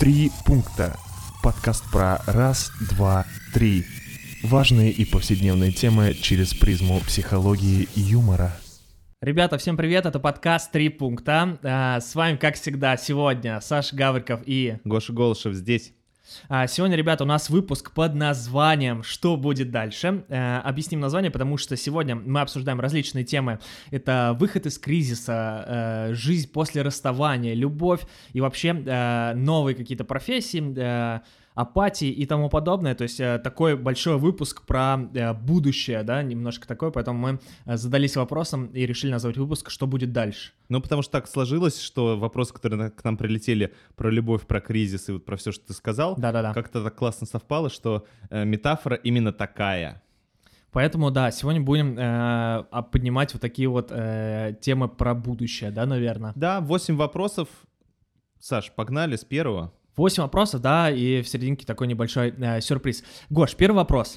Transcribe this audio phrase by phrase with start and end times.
[0.00, 0.96] Три пункта.
[1.42, 3.84] Подкаст про раз, два, три.
[4.42, 8.56] Важные и повседневные темы через призму психологии и юмора.
[9.20, 11.58] Ребята, всем привет, это подкаст «Три пункта».
[11.62, 14.78] А, С вами, как всегда, сегодня Саша Гавриков и...
[14.84, 15.92] Гоша Голышев здесь.
[16.48, 20.24] А, Сегодня, ребята, у нас выпуск под названием «Что будет дальше?».
[20.28, 23.58] А, Объясним название, потому что сегодня мы обсуждаем различные темы.
[23.90, 28.02] Это выход из кризиса, э, жизнь после расставания, любовь
[28.32, 31.20] и вообще э, новые какие-то профессии, э,
[31.60, 32.94] апатии и тому подобное.
[32.94, 37.76] То есть э, такой большой выпуск про э, будущее, да, немножко такой, поэтому мы э,
[37.76, 40.52] задались вопросом и решили назвать выпуск «Что будет дальше?».
[40.68, 45.08] Ну, потому что так сложилось, что вопросы, которые к нам прилетели про любовь, про кризис
[45.08, 46.54] и вот про все, что ты сказал, Да-да-да.
[46.54, 50.02] как-то так классно совпало, что метафора именно такая.
[50.72, 55.84] Поэтому, да, сегодня будем э, а, поднимать вот такие вот э, темы про будущее, да,
[55.84, 56.32] наверное.
[56.36, 57.48] Да, 8 вопросов.
[58.38, 59.72] Саш, погнали с первого.
[59.96, 63.04] Восемь вопросов, да, и в серединке такой небольшой э, сюрприз.
[63.28, 64.16] Гош, первый вопрос.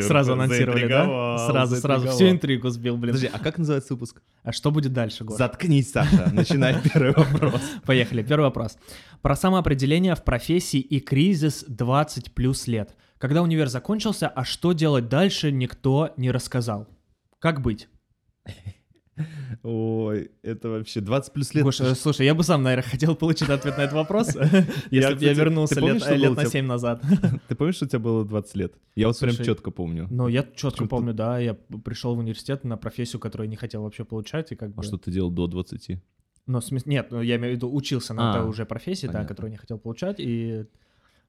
[0.00, 1.38] Сразу анонсировали, да?
[1.46, 2.08] Сразу, сразу.
[2.08, 3.14] Всю интригу сбил, блин.
[3.14, 4.22] Подожди, а как называется выпуск?
[4.42, 5.36] А что будет дальше, Гош?
[5.36, 6.30] Заткнись, Саша.
[6.32, 7.60] Начинай первый вопрос.
[7.84, 8.78] Поехали, первый вопрос.
[9.20, 12.96] Про самоопределение в профессии и кризис 20 плюс лет.
[13.18, 16.88] Когда универ закончился, а что делать дальше, никто не рассказал.
[17.38, 17.88] Как быть?
[19.62, 21.64] Ой, это вообще 20 плюс лет.
[21.64, 24.28] Гоша, слушай, я бы сам, наверное, хотел получить ответ на этот вопрос,
[24.90, 26.46] если бы я вернулся лет на тебя?
[26.46, 27.02] 7 назад.
[27.48, 28.74] Ты помнишь, что у тебя было 20 лет?
[28.94, 30.08] Я вот прям четко помню.
[30.10, 33.82] Ну, я четко помню, да, я пришел в университет на профессию, которую я не хотел
[33.82, 34.70] вообще получать, и как.
[34.76, 36.00] А что ты делал до 20?
[36.46, 39.06] Ну, в смысле- нет, ну, я имею в виду, учился на А, той уже профессии,
[39.06, 40.64] да, которую не хотел получать, и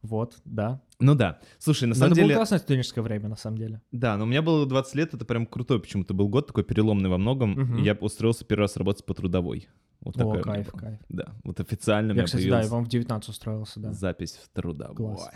[0.04, 0.82] вот, да.
[1.00, 1.40] Ну да.
[1.58, 2.28] Слушай, на Но самом это деле...
[2.28, 3.82] было классное студенческое время, на самом деле.
[3.92, 7.10] Да, но у меня было 20 лет, это прям крутой почему-то был год, такой переломный
[7.10, 7.78] во многом.
[7.78, 9.68] И я устроился первый раз работать по трудовой.
[10.02, 11.00] Вот О, у кайф, кайф.
[11.08, 13.94] Да, вот официально у Я, меня кстати, да, появилась я вам в 19 устроился, да.
[13.94, 14.96] запись в трудовой.
[14.96, 15.30] Класс.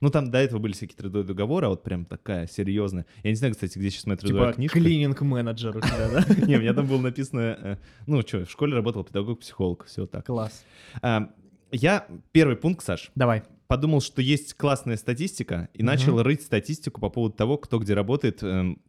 [0.00, 3.04] Ну, там до этого были всякие трудовые договоры, а вот прям такая серьезная.
[3.22, 4.78] Я не знаю, кстати, где сейчас моя трудовая Типа книжка.
[4.78, 6.34] клининг-менеджер у тебя, да?
[6.46, 10.24] Не, у меня там было написано, э, ну что, в школе работал педагог-психолог, все так.
[10.24, 10.64] Класс.
[11.02, 11.30] А,
[11.72, 13.42] Я первый пункт, Саш, Давай.
[13.68, 15.86] Подумал, что есть классная статистика, и Мгм.
[15.86, 18.80] начал рыть статистику по поводу того, кто где работает эм,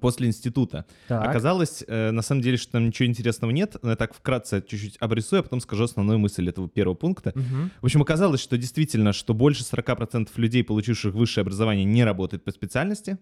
[0.00, 0.84] после института.
[1.08, 1.26] Так.
[1.28, 3.76] Оказалось, э, на самом деле, что там ничего интересного нет.
[3.82, 7.32] Но я так вкратце чуть-чуть обрисую, а потом скажу основную мысль этого первого пункта.
[7.34, 7.70] Мгм.
[7.80, 12.50] В общем, оказалось, что действительно, что больше 40% людей, получивших высшее образование, не работают по
[12.52, 13.18] специальности.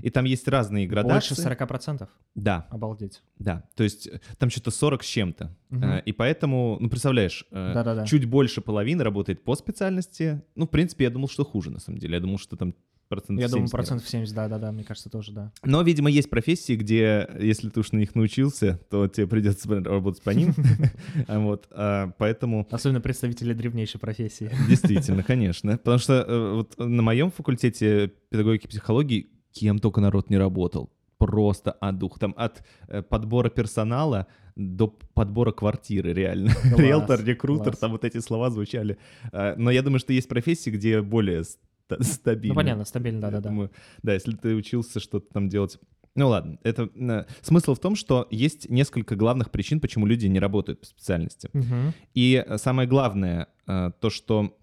[0.00, 1.34] И там есть разные градации.
[1.34, 2.08] Больше 40%?
[2.34, 3.22] Да, Обалдеть.
[3.38, 3.64] да.
[3.74, 5.54] То есть э, там что-то 40 с чем-то.
[5.70, 8.06] Э, И поэтому, ну, представляешь, э, Да-да-да.
[8.06, 10.42] чуть больше половины работает по специальности.
[10.54, 12.14] Ну, в принципе, я думал, что хуже, на самом деле.
[12.14, 12.74] Я думал, что там
[13.08, 15.52] процентов Я думаю, 70 не процентов 70, да-да-да, мне кажется, тоже, да.
[15.64, 20.22] Но, видимо, есть профессии, где, если ты уж на них научился, то тебе придется работать
[20.22, 20.54] по ним.
[21.28, 24.50] Вот, а, поэтому Особенно представители древнейшей профессии.
[24.68, 25.72] действительно, конечно.
[25.76, 30.90] Потому что вот на моем факультете педагогики и психологии кем только народ не работал.
[31.18, 32.18] Просто от дух.
[32.18, 34.26] Там от э, подбора персонала
[34.56, 36.50] до подбора квартиры, реально.
[36.52, 37.78] Класс, Риэлтор, рекрутер, класс.
[37.78, 38.98] там вот эти слова звучали.
[39.32, 42.54] А, Но я думаю, что есть профессии, где более ста- стабильно.
[42.54, 43.70] Ну, понятно, стабильно, да-да-да.
[44.02, 45.78] Да, если ты учился что-то там делать.
[46.14, 50.40] Ну ладно, это э, смысл в том, что есть несколько главных причин, почему люди не
[50.40, 51.48] работают по специальности.
[51.52, 51.94] Мгм.
[52.14, 54.58] И э, самое главное э, то, что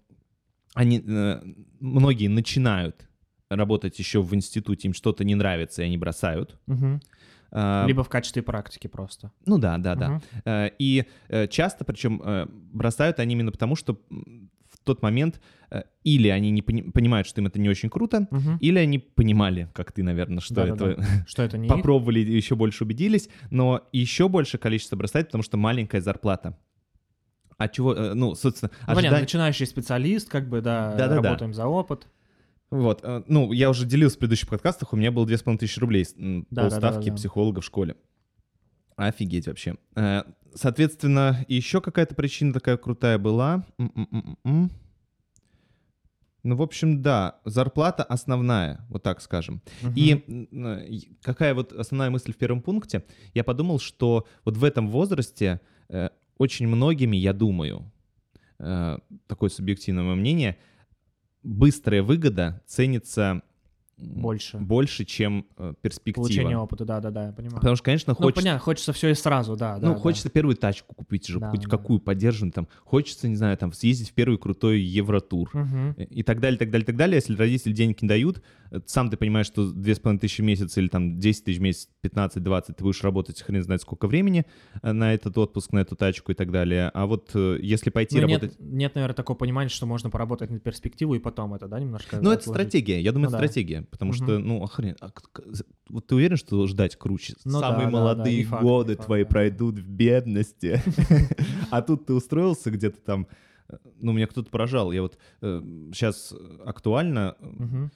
[0.74, 1.42] они э,
[1.80, 3.08] многие начинают
[3.54, 6.56] работать еще в институте, им что-то не нравится, и они бросают.
[6.66, 7.00] Мгм.
[7.52, 9.32] А, Либо в качестве практики просто.
[9.44, 10.08] Ну да, да, да.
[10.08, 10.22] Мгм.
[10.44, 15.40] Э, И э, часто, причем э, бросают они именно потому, что в тот момент
[15.72, 18.58] э, или они не пони- понимают, что им это не очень круто, Мгм.
[18.60, 20.92] или они понимали, как ты, наверное, что Да-да-да.
[20.92, 25.42] это Что это не попробовали и еще больше убедились, но еще больше количество бросает, потому
[25.42, 26.56] что маленькая зарплата.
[27.58, 29.20] А чего, ну, собственно, Ну, понятно, ожидание...
[29.22, 31.16] начинающий специалист, как бы, да, Да-да-да.
[31.28, 32.06] работаем за опыт.
[32.70, 36.06] Вот, э, ну, я уже делился в предыдущих подкастах, у меня было 2500 рублей
[36.50, 37.16] Да, по ставке да, да.
[37.16, 37.96] психолога в школе.
[38.96, 39.76] Офигеть вообще.
[39.96, 40.22] Э,
[40.54, 43.64] Соответственно, еще какая-то причина такая крутая была.
[43.78, 44.70] М-м-м-м.
[46.42, 49.60] Ну, в общем, да, зарплата основная, вот так скажем.
[49.82, 49.94] Мгм.
[49.94, 53.04] И какая вот основная мысль в первом пункте?
[53.34, 56.08] Я подумал, что вот в этом возрасте э,
[56.38, 57.92] очень многими, я думаю,
[58.58, 60.56] э, такое субъективное мое мнение,
[61.42, 63.42] быстрая выгода ценится
[64.00, 64.58] Больше.
[64.58, 66.24] больше, чем э, перспектива.
[66.24, 67.56] Получение опыта, да-да-да, я понимаю.
[67.58, 68.42] Потому что, конечно, Ну, хочется...
[68.42, 69.88] понятно, хочется все и сразу, да, да.
[69.88, 70.00] ну, да.
[70.00, 71.68] хочется первую тачку купить уже, Да, хоть да.
[71.68, 75.50] какую поддержанную, там, хочется, не знаю, там, съездить в первый крутой Евротур.
[75.52, 75.92] Мгм.
[75.92, 77.16] И так далее, так далее, так далее.
[77.16, 81.18] Если родители денег не дают, э, сам ты понимаешь, что 2500 в месяц или там
[81.18, 84.46] 10 тысяч в месяц, 15-20, ты будешь работать хрен знает сколько времени
[84.82, 86.90] э, на этот отпуск, на эту тачку и так далее.
[86.94, 88.58] А вот если пойти Ну, работать...
[88.60, 92.16] нет, нет, наверное, такого понимания, что можно поработать на перспективу и потом это, да, немножко
[92.20, 92.68] Ну, это отложить?
[92.68, 93.46] стратегия, я думаю, Ну это да.
[93.48, 94.16] стратегия, потому Мгм.
[94.24, 95.10] что, ну, охрен, а
[95.88, 97.34] вот ты уверен, что ждать круче?
[97.44, 99.28] Ну да, Самые да, да, молодые не факт, годы факт, твои да.
[99.30, 100.80] пройдут в бедности,
[101.70, 103.26] а тут ты устроился где-то там,
[103.68, 106.34] э, ну, меня кто-то поражал, я вот сейчас
[106.64, 107.90] актуально, э, Мгм.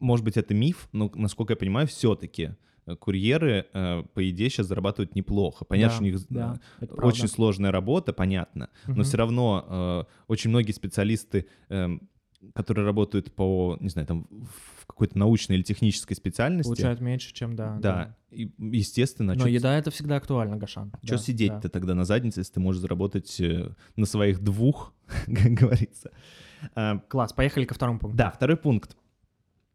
[0.00, 2.54] может быть, это миф, но, насколько я понимаю, все-таки
[3.00, 5.64] курьеры, э, по идее, сейчас зарабатывают неплохо.
[5.64, 6.60] Понятно, Да, что у них да,
[7.02, 9.02] очень сложная работа, понятно, но Мгм.
[9.04, 12.08] все равно э, очень многие специалисты, эм,
[12.54, 14.26] которые работают по, не знаю, там,
[14.98, 17.76] какой-то научной или технической специальности, Получают меньше, чем, да.
[17.80, 20.90] да, и, естественно, Но чё- еда это всегда актуально, Гашан.
[21.04, 21.68] чё Да, сидеть-то да.
[21.68, 24.92] тогда на заднице, если ты можешь заработать э, на своих двух,
[25.26, 26.10] как говорится.
[26.74, 28.18] А, Класс, поехали ко второму пункту.
[28.18, 28.96] Да, второй пункт.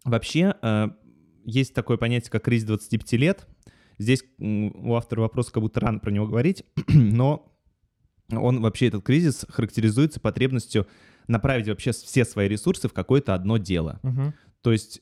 [0.04, 0.88] Вообще, э,
[1.46, 3.48] есть такое понятие, как кризис 25 лет.
[3.98, 7.50] Здесь у автора вопрос, как будто рано про него говорить, но
[8.30, 10.86] он вообще, этот кризис, характеризуется потребностью
[11.28, 14.00] направить вообще все свои ресурсы в какое-то одно дело.
[14.04, 14.34] Мгм.
[14.62, 15.02] То есть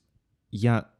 [0.52, 0.92] я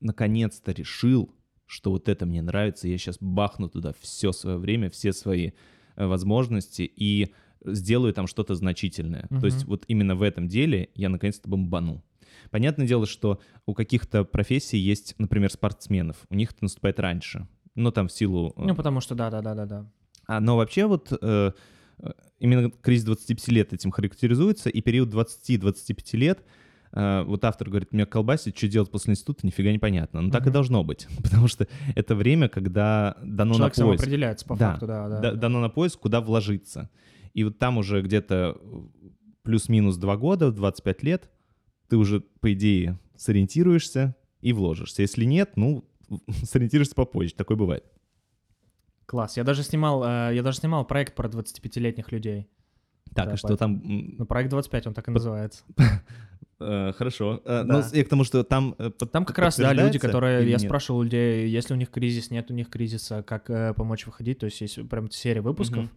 [0.00, 1.34] наконец-то решил,
[1.66, 5.50] что вот это мне нравится, я сейчас бахну туда все свое время, все свои
[5.96, 7.32] э, возможности и
[7.64, 9.26] сделаю там что-то значительное.
[9.30, 9.40] Мгм.
[9.40, 12.04] То есть вот именно в этом деле я наконец-то бомбану.
[12.50, 17.46] Понятное дело, что у каких-то профессий есть, например, спортсменов, у них это наступает раньше.
[17.74, 18.54] Ну, там в силу...
[18.56, 19.90] э, Ну, потому что да-да-да-да-да.
[20.26, 21.52] а, но вообще вот э,
[21.98, 26.44] э, именно кризис 25 лет этим характеризуется, и период 20-25 лет,
[26.92, 30.20] вот автор говорит, меня колбасит, что делать после института, нифига непонятно.
[30.22, 30.52] Ну так и Мгм.
[30.52, 34.00] должно быть, потому что это время, когда дано Человек на поиск.
[34.02, 35.20] самоопределяется по Да, факту, да, да.
[35.20, 36.88] да- дано на поиск, куда вложиться.
[37.34, 38.56] И вот там уже где-то
[39.42, 41.30] плюс-минус 2 года, в 25 лет,
[41.88, 45.02] ты уже, по идее, сориентируешься и вложишься.
[45.02, 45.84] Если нет, ну,
[46.44, 47.84] сориентируешься попозже, такое бывает.
[49.06, 49.36] Класс.
[49.36, 52.48] Я даже снимал, э, я даже снимал проект про 25-летних людей.
[53.14, 55.64] Так, Да, и что поэтому- там Ну, проект 25, он так и называется.
[56.60, 57.40] Э, Хорошо.
[57.44, 57.78] Э, Да.
[57.78, 58.74] Ну, я к тому, что там...
[58.78, 60.40] э, Там как раз, да, люди, которые...
[60.42, 60.62] или Я нет?
[60.62, 64.38] спрашивал у людей, если у них кризис, нет у них кризиса, как э, помочь выходить.
[64.38, 65.90] То есть есть прям серия выпусков Мгм.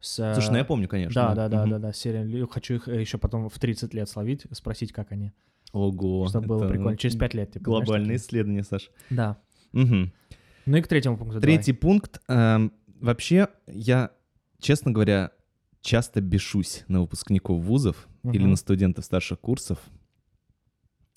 [0.00, 0.18] с...
[0.18, 1.14] э, Слушай, ну я помню, конечно.
[1.14, 1.70] Да, да, да, Мгм.
[1.70, 2.46] да, да, серия.
[2.46, 5.32] Хочу их э, еще потом в 30 лет словить, спросить, как они.
[5.72, 6.26] Ого.
[6.28, 6.96] Чтобы было это прикольно.
[6.96, 7.52] Через 5 лет.
[7.52, 8.90] типа, знаешь, Глобальные исследования, Саш.
[9.10, 9.36] Да.
[9.72, 10.12] Мгм.
[10.66, 12.20] Ну и к третьему пункту Третий пункт.
[12.28, 14.10] эм, Вообще, я,
[14.60, 15.30] честно говоря,
[15.80, 18.50] часто бешусь на выпускников вузов или Мгм.
[18.50, 19.78] на студентов старших курсов.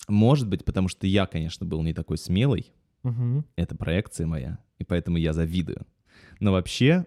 [0.08, 2.72] Может быть, потому что я, конечно, был не такой смелый.
[3.02, 3.44] Мгм.
[3.56, 5.86] Это проекция моя, и поэтому я завидую.
[6.40, 7.06] Но вообще,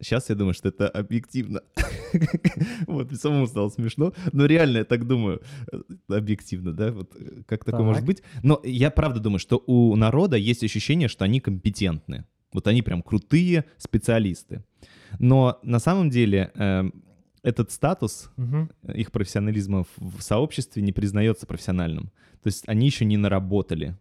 [0.00, 1.60] сейчас я думаю, что это объективно.
[2.86, 4.12] Вот, и самому стало смешно.
[4.32, 5.78] Но реально я так думаю, э,
[6.08, 7.86] объективно, да, вот э, как такое Так.
[7.86, 8.22] может быть.
[8.42, 12.24] Но я правда думаю, что у народа есть ощущение, что они компетентны.
[12.52, 14.64] Вот они прям крутые специалисты.
[15.18, 16.90] Но на самом деле э,
[17.46, 18.70] этот статус Мгм.
[18.94, 22.10] их профессионализма в сообществе не признается профессиональным.
[22.42, 23.96] То есть они еще не наработали.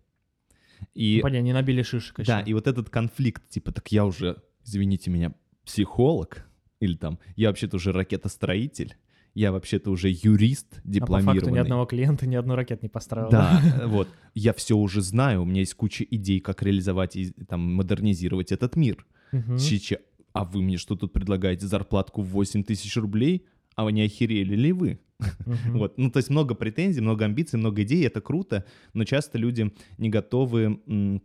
[0.94, 2.28] И Ну, Понятно, не набили шишек еще.
[2.28, 5.34] да, и вот этот конфликт, типа, так я уже, извините меня,
[5.64, 6.46] психолог,
[6.80, 8.96] или там, я вообще-то уже ракетостроитель,
[9.34, 11.40] я вообще-то уже юрист А по дипломированный.
[11.42, 13.30] факту ни одного клиента ни одну ракет не построил.
[13.30, 14.08] Да, э, вот.
[14.34, 18.76] Я все уже знаю, у меня есть куча идей, как реализовать и там модернизировать этот
[18.76, 19.06] мир.
[19.32, 19.58] Мгм.
[19.58, 20.00] Сейчас,
[20.36, 23.46] а вы мне что тут предлагаете, зарплатку в 8 тысяч рублей?
[23.76, 25.00] А вы не охерели ли вы?
[25.46, 25.78] Мгм.
[25.78, 29.74] Вот, ну то есть много претензий, много амбиций, много идей, это круто, но часто люди
[29.98, 31.22] не готовы, м,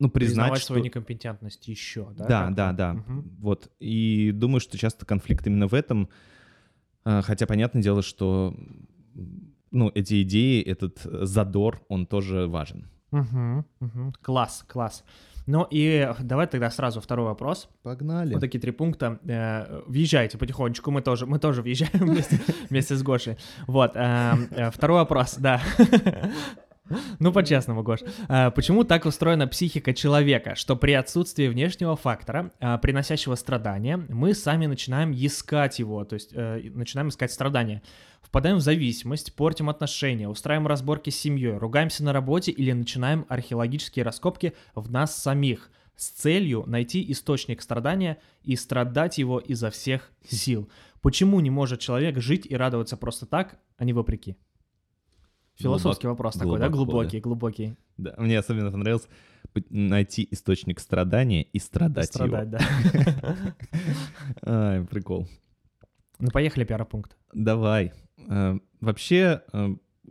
[0.00, 0.66] ну признать, Признавать что...
[0.66, 2.26] свою некомпетентность еще, да?
[2.26, 2.54] Да, как-то?
[2.56, 3.30] да, да, Мгм.
[3.38, 3.70] вот.
[3.78, 6.08] И думаю, что часто конфликт именно в этом,
[7.04, 8.54] А, хотя понятное дело, что
[9.70, 12.88] ну эти идеи, этот задор, он тоже важен.
[13.12, 14.12] Мгм, мгм.
[14.22, 15.04] Класс, класс.
[15.46, 17.68] Ну и давай тогда сразу второй вопрос.
[17.82, 18.32] Погнали.
[18.34, 19.18] Вот такие три пункта.
[19.26, 23.36] Э, Въезжайте потихонечку, мы тоже, мы тоже въезжаем вместе, вместе с Гошей.
[23.66, 25.60] Вот, эм, э, второй вопрос, да.
[27.18, 28.00] Ну, по-честному, Гош.
[28.28, 34.34] Э, Почему так устроена психика человека, что при отсутствии внешнего фактора, э, приносящего страдания, мы
[34.34, 37.82] сами начинаем искать его, то есть э, начинаем искать страдания.
[38.22, 44.04] Впадаем в зависимость, портим отношения, устраиваем разборки с семьей, ругаемся на работе или начинаем археологические
[44.04, 50.70] раскопки в нас самих с целью найти источник страдания и страдать его изо всех сил.
[51.02, 54.36] Почему не может человек жить и радоваться просто так, а не вопреки?
[55.62, 57.76] Философский Глубок- вопрос такой, да, глубоко, глубокий, глубокий.
[57.96, 59.08] Да, мне особенно понравилось
[59.70, 62.58] найти источник страдания и страдать, Страдать, его.
[63.22, 63.54] да.
[64.76, 65.26] Ай, прикол.
[66.18, 67.16] Ну, поехали, первый пункт.
[67.32, 67.92] Давай.
[68.28, 69.68] Э, Вообще э,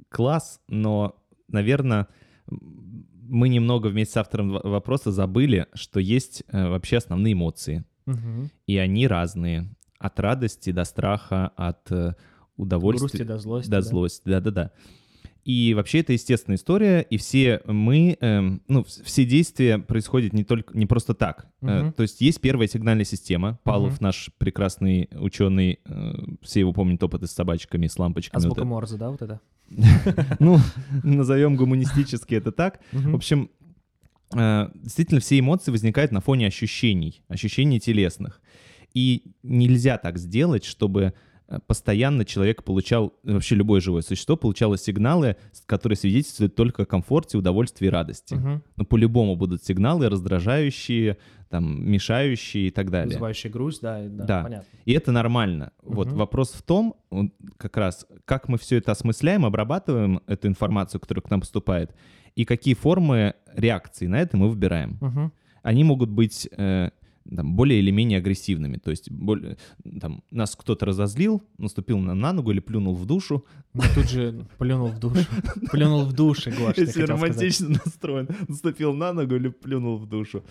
[0.09, 1.15] класс, но,
[1.47, 2.07] наверное,
[2.47, 8.49] мы немного вместе с автором вопроса забыли, что есть э, вообще основные эмоции, Мгм.
[8.67, 9.69] и они разные.
[9.99, 11.91] От радости до страха, от
[12.57, 13.69] удовольствия Грусти до злости.
[13.69, 13.81] до да.
[13.81, 14.71] злости, да-да-да.
[15.49, 20.43] И вообще это естественная история, и все мы, эм, ну, вс- все действия происходят не
[20.43, 21.47] только, не просто так.
[21.63, 21.93] Э, Мгм.
[21.93, 23.57] то есть есть первая сигнальная система.
[23.63, 24.03] Павлов, Мгм.
[24.03, 26.13] наш прекрасный ученый, э,
[26.43, 28.37] все его помнят опыты с собачками, с лампочками.
[28.37, 29.39] Азбука вот Морзе, да, вот это?
[30.39, 30.59] Ну,
[31.03, 32.79] назовем гуманистически это так.
[32.91, 33.49] В общем,
[34.35, 38.39] э, действительно все эмоции возникают на фоне ощущений, ощущений телесных.
[38.93, 41.13] И нельзя так сделать, чтобы э,
[41.67, 47.37] постоянно человек получал, э, вообще любое живое существо получало сигналы, которые свидетельствуют только о комфорте,
[47.37, 48.35] удовольствии и радости.
[48.35, 48.63] Мгм.
[48.75, 51.17] Но по-любому будут сигналы раздражающие,
[51.49, 53.07] там, мешающие и так далее.
[53.13, 54.43] Вызывающий грусть, да, да, Да.
[54.43, 54.67] понятно.
[54.85, 55.71] И это нормально.
[55.81, 56.17] Вот Мгм.
[56.17, 61.23] вопрос в том, вот как раз, как мы все это осмысляем, обрабатываем эту информацию, которая
[61.23, 61.95] к нам поступает,
[62.35, 64.97] и какие формы реакции на это мы выбираем.
[65.01, 65.33] Мгм.
[65.63, 66.91] Они могут быть э,
[67.35, 68.77] там, более или менее агрессивными.
[68.77, 69.57] То есть более,
[69.99, 73.45] там, нас кто-то разозлил, наступил нам на ногу или плюнул в душу.
[73.73, 75.25] Ну, тут же плюнул в душу.
[75.71, 77.09] Плюнул в душе, Гош, Если хотел сказать.
[77.09, 80.43] романтично настроен, наступил на ногу или плюнул в душу.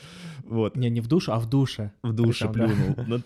[0.45, 0.77] Вот.
[0.77, 1.93] Не, не в душу, а в душе.
[2.03, 2.67] В душе Причем, да.
[2.75, 2.95] плюнул.
[3.07, 3.19] Ну,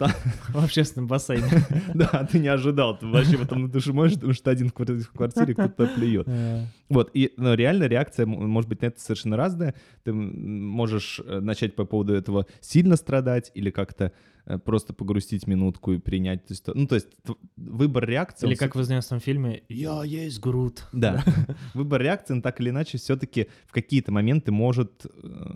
[0.61, 1.45] В общественном бассейне.
[1.95, 2.99] Да, ты не ожидал.
[2.99, 6.27] Ты вообще потом на душе можешь, потому что один в квар- в квартире кто-то плюет.
[6.29, 9.75] Э, Вот, и ну, реально реакция может быть на это совершенно разная.
[10.05, 14.13] Ты можешь э, начать по поводу этого сильно страдать или как-то
[14.47, 16.47] э, просто погрустить минутку и принять.
[16.47, 17.09] То есть, ну, то есть
[17.57, 18.47] выбор реакции...
[18.47, 20.87] Или он как в известном фильме «Я есть Грут».
[20.93, 21.23] Да.
[21.75, 25.55] Выбор реакции, он так или иначе, все-таки в какие-то моменты может э,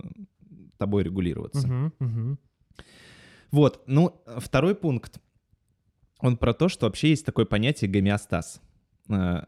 [0.77, 1.91] тобой регулироваться.
[3.51, 5.19] Вот, ну, второй пункт,
[6.19, 8.61] он про то, что вообще есть такое понятие гомеостаз.
[9.09, 9.43] Э,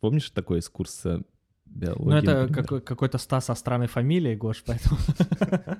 [0.00, 1.22] Помнишь такое из курса
[1.70, 2.10] биологии?
[2.10, 4.98] Ну, это какой- какой-то Стас со странной фамилией, Гош, поэтому...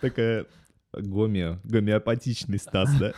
[0.00, 0.46] Такая
[0.92, 3.12] гомео, гомеопатичный стас, да?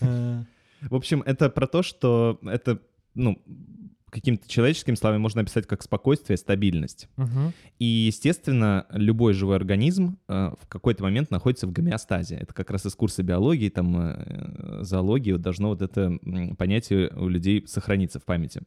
[0.00, 0.42] Э,
[0.82, 2.80] В общем, это про то, что это,
[3.14, 3.42] ну,
[4.10, 7.08] какими-то человеческими словами можно описать как спокойствие, стабильность.
[7.16, 7.52] мгм.
[7.78, 12.36] И, естественно, любой живой организм э, в какой-то момент находится в гомеостазе.
[12.36, 16.18] Это как раз из курса биологии, там, э, зоологии вот должно вот это
[16.56, 18.62] понятие у людей сохраниться в памяти.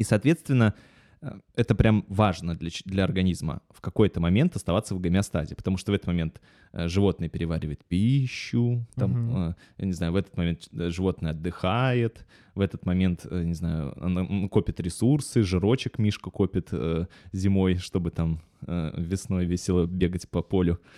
[0.00, 0.74] И, соответственно,
[1.20, 5.92] э, это прям важно для, для организма в какой-то момент оставаться в гомеостазе, потому что
[5.92, 6.40] в этот момент
[6.72, 12.60] животное переваривает пищу, там, э, я не знаю, в этот момент э, животное отдыхает, в
[12.60, 18.40] этот момент, э, не знаю, оно копит ресурсы, жирочек Мишка копит э, зимой, чтобы там
[18.66, 20.78] э, весной весело бегать по полю.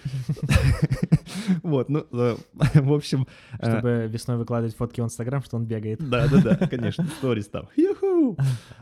[1.63, 2.37] Вот, ну, э,
[2.75, 3.27] в общем...
[3.59, 5.99] э, Чтобы весной выкладывать фотки в Инстаграм, что он бегает.
[6.09, 7.69] да-да-да, конечно, сторис там.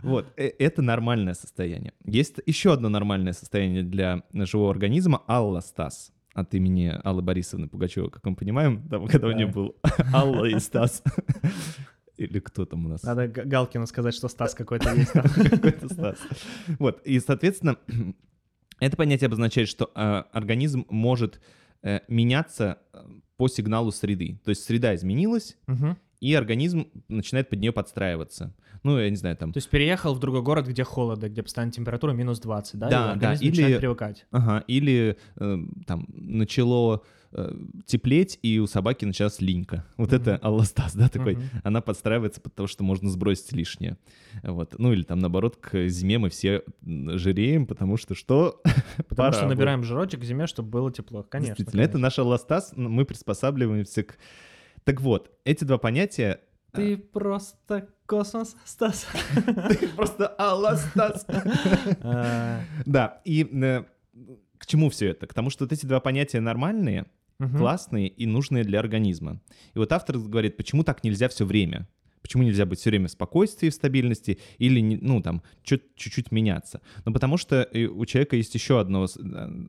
[0.03, 1.93] Вот, э, это нормальное состояние.
[2.05, 8.25] Есть еще одно нормальное состояние для живого организма— аллостаз от имени Аллы Борисовны Пугачевой, как
[8.25, 9.53] мы понимаем, там, когда у нее Да.
[9.53, 9.77] был
[10.13, 11.03] Алла и Стас.
[12.17, 13.03] Или кто там у нас?
[13.03, 15.13] Надо Галкину сказать, что Стас какой-то есть.
[15.13, 16.19] Какой-то Стас.
[16.79, 17.77] Вот, и, соответственно,
[18.81, 20.01] это понятие обозначает, что э,
[20.33, 21.41] организм может
[21.83, 22.99] э, меняться э,
[23.37, 24.39] по сигналу среды.
[24.45, 25.57] То есть среда изменилась.
[26.21, 28.55] И организм начинает под нее подстраиваться.
[28.83, 29.53] Ну, я не знаю, там...
[29.53, 32.89] То есть переехал в другой город, где холодно, где постоянно температура минус 20, да?
[32.89, 34.27] Да, и да, или- начинает привыкать.
[34.31, 37.55] Ага, или э, там начало э,
[37.87, 39.87] теплеть, и у собаки началась линька.
[39.97, 41.37] Вот это аллостаз, да, такой.
[41.37, 41.45] Мгм.
[41.65, 43.99] Она подстраивается под то, что можно сбросить лишнее.
[44.43, 44.75] Вот.
[44.79, 48.62] Ну или там, наоборот, к зиме мы все жиреем, потому что что?
[48.97, 51.23] Потому Пора что набираем жирочек к зиме, чтобы было тепло.
[51.23, 51.57] Конечно.
[51.57, 52.07] Действительно, это конечно.
[52.07, 54.19] наш аллостаз, мы приспосабливаемся к...
[54.91, 56.41] Так вот, эти два понятия...
[56.73, 59.07] Ты просто космос, Стас.
[59.37, 61.25] Ты просто аллостаз.
[62.03, 63.85] А, Да, и э,
[64.59, 65.29] к чему все это?
[65.29, 67.07] К тому, что вот эти два понятия нормальные,
[67.39, 69.41] классные и нужные для организма.
[69.75, 71.87] И вот автор говорит, почему так нельзя все время?
[72.21, 76.81] Почему нельзя быть все время в спокойствии, в стабильности или, ну, там, чуть-чуть меняться?
[77.05, 79.09] Ну, потому что э, у человека есть еще одно э,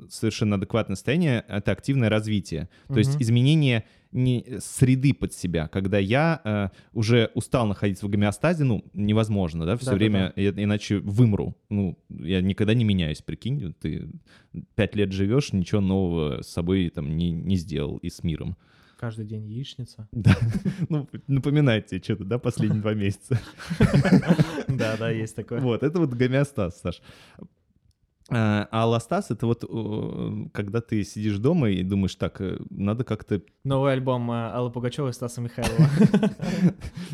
[0.09, 2.69] совершенно адекватное состояние— это активное развитие.
[2.87, 8.63] То есть изменение не среды под себя, когда я э, уже устал находиться в гомеостазе,
[8.63, 9.97] ну, невозможно, да, все Да-да-да.
[9.97, 11.55] время, я- иначе вымру.
[11.69, 14.09] Ну, я никогда не меняюсь, прикинь, ты
[14.75, 18.57] пять лет живешь, ничего нового с собой там не, не сделал и с миром.
[18.99, 20.07] каждый день яичница.
[20.11, 20.35] Да.
[20.89, 23.39] Ну, напоминает тебе что-то, да, последние два месяца.
[24.67, 25.59] Да, да, есть такое.
[25.59, 27.01] Вот, это вот гомеостаз, Саш.
[28.31, 33.03] А а аллостаз— это вот э, когда ты сидишь дома и думаешь, так, э, надо
[33.03, 33.41] как-то...
[33.63, 35.89] Новый альбом э, Аллы Пугачевой и Стаса Михайлова.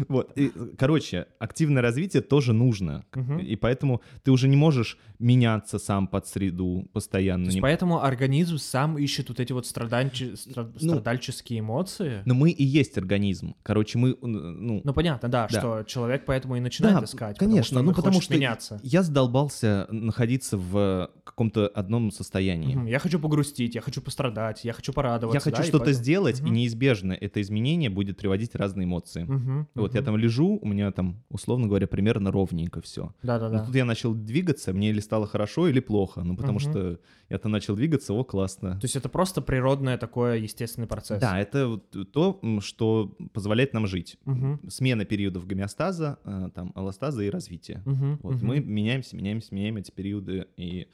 [0.07, 0.38] Вот,
[0.77, 3.05] короче, активное развитие тоже нужно.
[3.41, 7.51] И поэтому ты уже не можешь меняться сам под среду постоянно.
[7.62, 12.21] Поэтому организм сам ищет вот эти вот Ну, страдальческие эмоции.
[12.25, 13.55] Но мы и есть организм.
[13.63, 14.81] Короче, мы, э, ну...
[14.83, 17.38] Ну понятно, да, что человек поэтому и начинает искать.
[17.38, 18.36] конечно, ну потому что
[18.83, 22.76] я задолбался находиться в каком-то одном состоянии.
[22.76, 25.36] Мгм, Я хочу погрустить, я хочу пострадать, я хочу порадоваться.
[25.38, 26.54] Я хочу да, и что-то поэтому- сделать, и Мгм.
[26.54, 29.24] неизбежно это изменение будет приводить разные эмоции.
[29.24, 30.06] Мгм, Вот я мгм.
[30.06, 33.14] там лежу, у меня там, условно говоря, примерно ровненько все.
[33.24, 33.60] Да-да-да.
[33.60, 36.24] Но тут я начал двигаться, мне или стало хорошо, или плохо.
[36.24, 36.72] Ну, потому Мгм.
[36.72, 37.00] что
[37.30, 38.72] я-то начал двигаться, о, классно.
[38.80, 41.20] То есть это просто природное такое естественный процесс.
[41.22, 44.18] Да, это то, что позволяет нам жить.
[44.26, 44.62] Мгм.
[44.70, 47.82] Смена периодов гомеостаза, э, там, аллостаза и развития.
[47.86, 48.48] Мгм, Вот мгм.
[48.48, 50.48] мы меняемся, меняемся, меняем эти периоды.
[50.58, 50.86] И, э,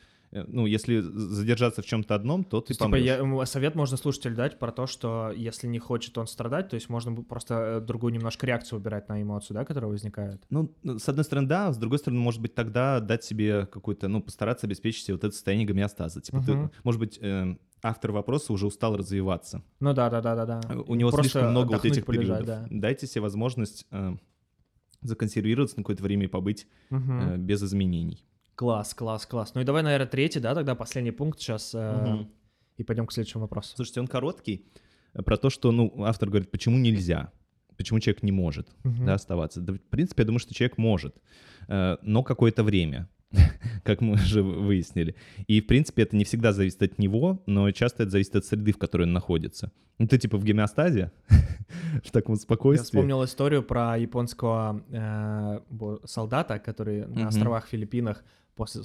[0.47, 4.35] ну, если задержаться в чем-то одном, то То ты есть, типа, я- совет можно слушателю
[4.35, 8.13] дать про то, что если не хочет он страдать, то есть можно просто э, другую
[8.13, 10.43] немножко реакцию выбирать на эмоцию, да, которая возникает.
[10.49, 14.07] Ну, ну, с одной стороны, да, с другой стороны, может быть, тогда дать себе какую-то,
[14.07, 16.21] ну, постараться обеспечить себе вот это состояние гомеостаза.
[16.21, 16.71] Типа, ты, Мгм.
[16.83, 19.61] может быть, э, автор вопроса уже устал развиваться.
[19.79, 20.61] Ну да, да, да, да, да.
[20.87, 22.69] У него Просто слишком много вот этих полежать, периодов.
[22.69, 22.77] да.
[22.79, 24.13] Дайте себе возможность э,
[25.01, 27.19] законсервироваться на какое-то время и побыть Мгм.
[27.21, 28.25] э, без изменений.
[28.55, 29.55] Класс, класс, класс.
[29.55, 31.73] Ну и давай, наверное, третий, да, тогда последний пункт сейчас.
[31.73, 32.29] Мгм.
[32.77, 33.73] И пойдем к следующему вопросу.
[33.75, 34.65] Слушайте, он короткий,
[35.13, 37.31] э, про то, что, ну, автор говорит, почему нельзя,
[37.77, 39.05] почему человек не может Мгм.
[39.05, 39.59] да, оставаться.
[39.61, 41.15] Да, в принципе, я думаю, что человек может,
[41.67, 43.07] э, но какое-то время,
[43.83, 45.15] как мы уже выяснили.
[45.47, 48.71] И, в принципе, это не всегда зависит от него, но часто это зависит от среды,
[48.71, 49.71] в которой он находится.
[49.99, 51.11] Ну, ты типа в гомеостазе,
[52.03, 52.85] в таком Я спокойствии.
[52.85, 55.59] вспомнил историю про японского э,
[56.05, 58.23] солдата, который на островах Филиппинах
[58.55, 58.81] после,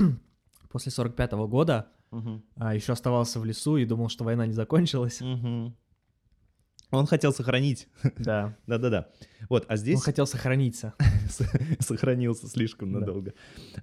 [0.70, 2.42] после 45 года Мгм.
[2.72, 5.20] еще оставался в лесу и думал, что война не закончилась.
[5.20, 5.74] Мгм.
[6.92, 7.88] Он хотел сохранить.
[8.16, 8.56] Да.
[8.68, 9.08] Да-да-да.
[9.48, 10.94] Вот, а здесь Он хотел сохраниться.
[11.80, 13.00] сохранился слишком Да.
[13.00, 13.34] надолго.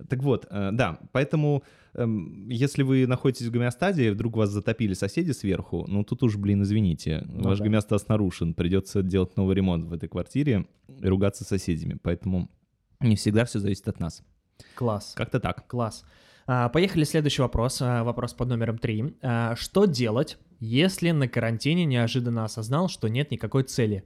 [0.08, 1.64] Так вот, э, да, поэтому
[1.96, 6.64] эм, если вы находитесь в гомеостазе, вдруг вас затопили соседи сверху, ну тут уж, блин,
[6.64, 7.66] извините, Ну ваш да.
[7.66, 12.50] гомеостаз нарушен, придется делать новый ремонт в этой квартире и ругаться с соседями, поэтому
[13.02, 14.24] не всегда все зависит от нас.
[14.76, 15.14] Класс.
[15.16, 15.68] Как-то так.
[15.68, 16.04] Класс.
[16.46, 17.82] А, Поехали, следующий вопрос.
[17.82, 19.16] А, Вопрос под номером три.
[19.22, 24.04] А, Что делать, если на карантине неожиданно осознал, что нет никакой цели?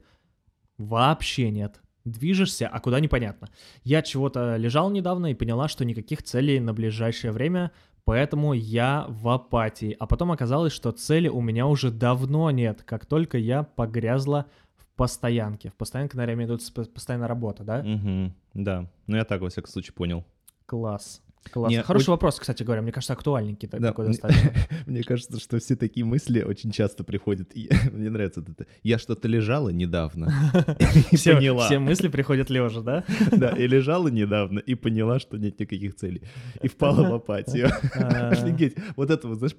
[0.78, 1.80] Вообще нет.
[2.04, 3.48] Движешься, а куда непонятно.
[3.84, 7.72] Я чего-то лежал недавно и поняла, что никаких целей на ближайшее время,
[8.04, 9.94] поэтому я в апатии.
[9.98, 14.86] А потом оказалось, что цели у меня уже давно нет, как только я погрязла в
[14.96, 15.70] постоянке.
[15.70, 17.82] В постоянке, наверное, сп- постоянная работа, да?
[17.82, 20.24] Мгм, да, ну я так, во всяком случае, понял.
[20.68, 21.22] Класс.
[21.50, 21.70] Класс.
[21.70, 22.82] Не, Хороший очень- вопрос, кстати говоря.
[22.82, 24.52] Мне кажется, актуальненький Да, такой мне- достаточно.
[24.86, 27.50] Мне кажется, что все такие мысли очень часто приходят.
[27.56, 28.66] И мне нравится это.
[28.82, 30.30] Я что-то лежала недавно
[31.10, 31.66] и Все, поняла.
[31.66, 33.04] все мысли приходят лежа, да?
[33.32, 36.22] Да, и лежала недавно и поняла, что нет никаких целей.
[36.62, 37.70] И впала в апатию.
[37.94, 38.28] А.
[38.30, 38.76] Офигеть.
[38.96, 39.56] Вот это, вот, знаешь,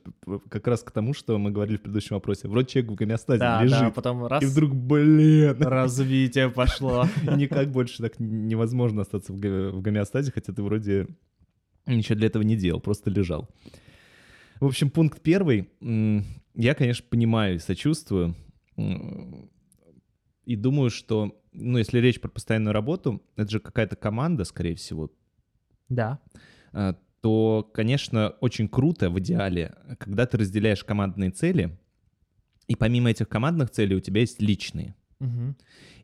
[0.49, 2.47] как раз к тому, что мы говорили в предыдущем вопросе.
[2.47, 7.07] Вроде человек в гомеостазе Да, да, лежит, потом раз и вдруг, блин, развитие пошло.
[7.35, 11.07] никак больше так невозможно остаться в гомеостазе, хотя ты вроде
[11.85, 13.49] ничего для этого не делал, просто лежал.
[14.59, 15.69] В общем, пункт первый.
[16.55, 18.35] Я, конечно, понимаю и сочувствую.
[20.45, 25.11] И думаю, что, ну, если речь про постоянную работу, это же какая-то команда, скорее всего,
[25.89, 26.19] Да.
[26.73, 31.77] а, то, конечно, очень круто в идеале, когда ты разделяешь командные цели,
[32.67, 34.95] и помимо этих командных целей у тебя есть личные.
[35.19, 35.55] Мгм.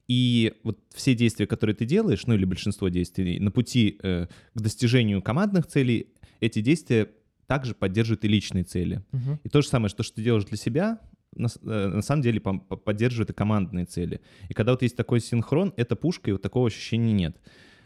[0.07, 4.61] И вот все действия, которые ты делаешь, ну или большинство действий на пути э, к
[4.61, 6.07] достижению командных целей,
[6.39, 7.09] эти действия
[7.47, 9.03] также поддерживают и личные цели.
[9.11, 9.39] Мгм.
[9.43, 10.99] И то же самое, что, что ты делаешь для себя,
[11.35, 14.21] на, э, на самом деле поддерживает и командные цели.
[14.49, 17.37] И когда вот есть такой синхрон, это пушка, и вот такого ощущения нет.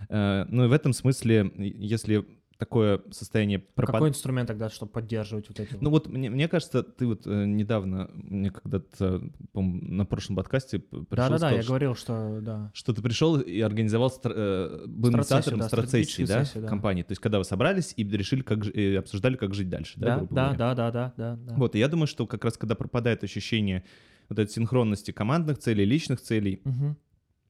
[0.09, 2.25] Э, ну и в этом смысле, если
[2.59, 5.77] такое состояние пропад- Какой инструмент тогда, чтобы поддерживать вот эти?
[5.79, 9.21] ну вот мне, мне кажется, ты вот э, недавно, мне когда-то,
[9.53, 12.69] на прошлом подкасте пришел, Да-да-да, я что- говорил, что да.
[12.73, 16.67] что ты пришел и организовал, стра- э, был инициатором да, страцессии, да, да.
[16.67, 17.03] компании.
[17.03, 20.53] То есть когда вы собрались и решили, как и обсуждали, как жить дальше, да, Да,
[20.53, 21.53] да, да, да, да, да.
[21.55, 23.85] Вот, и я думаю, что как раз когда пропадает ощущение
[24.27, 26.97] вот этой синхронности командных целей, личных целей, Мгм.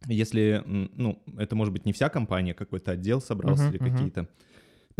[0.05, 3.91] если, ну, это может быть не вся компания, какой-то отдел собрался Мгм, или мгм.
[3.91, 4.27] какие-то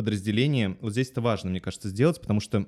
[0.03, 2.65] подразделения, вот здесь это важно, мне кажется, сделать, потому что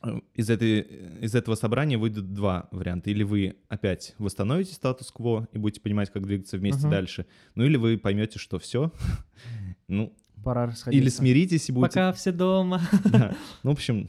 [0.00, 0.82] Э, Из, этой,
[1.22, 3.10] из этого собрания выйдут два варианта.
[3.10, 6.90] Или вы опять восстановите статус-кво и будете понимать, как двигаться вместе Мгм.
[6.90, 7.26] дальше.
[7.56, 8.92] Ну или вы поймете, что все.
[9.88, 11.02] Ну, Пора расходиться.
[11.02, 11.88] или смиритесь и будете...
[11.94, 12.80] Пока все дома.
[13.06, 13.34] Да.
[13.64, 14.08] Ну, в общем,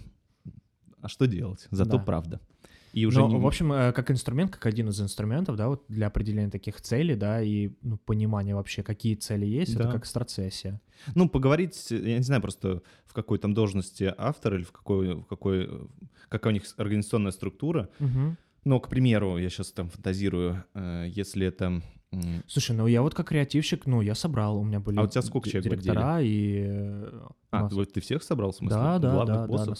[1.02, 1.68] а что делать?
[1.72, 2.04] Зато Да.
[2.04, 2.39] правда.
[2.93, 5.84] И уже Ну, не- в общем, э, как инструмент, как один из инструментов, да, вот
[5.89, 9.91] для определения таких целей, да, и ну, понимания вообще, какие цели есть, это Да.
[9.91, 10.82] как страцессия.
[11.15, 15.23] Ну, поговорить, я не знаю, просто в какой там должности автор или в какой, в
[15.25, 15.69] какой,
[16.30, 17.89] какая у них организационная структура.
[17.99, 18.38] Мгм.
[18.65, 21.82] Но, к примеру, я сейчас там фантазирую, э, если это...
[22.12, 25.08] м, Слушай, ну я вот как креативщик, ну я собрал, у меня были А у
[25.08, 26.63] тебя сколько человек директора и...
[26.65, 28.78] э, А, нас- ты всех собрал, в смысле?
[28.78, 29.76] Да, да, Главных да, да, на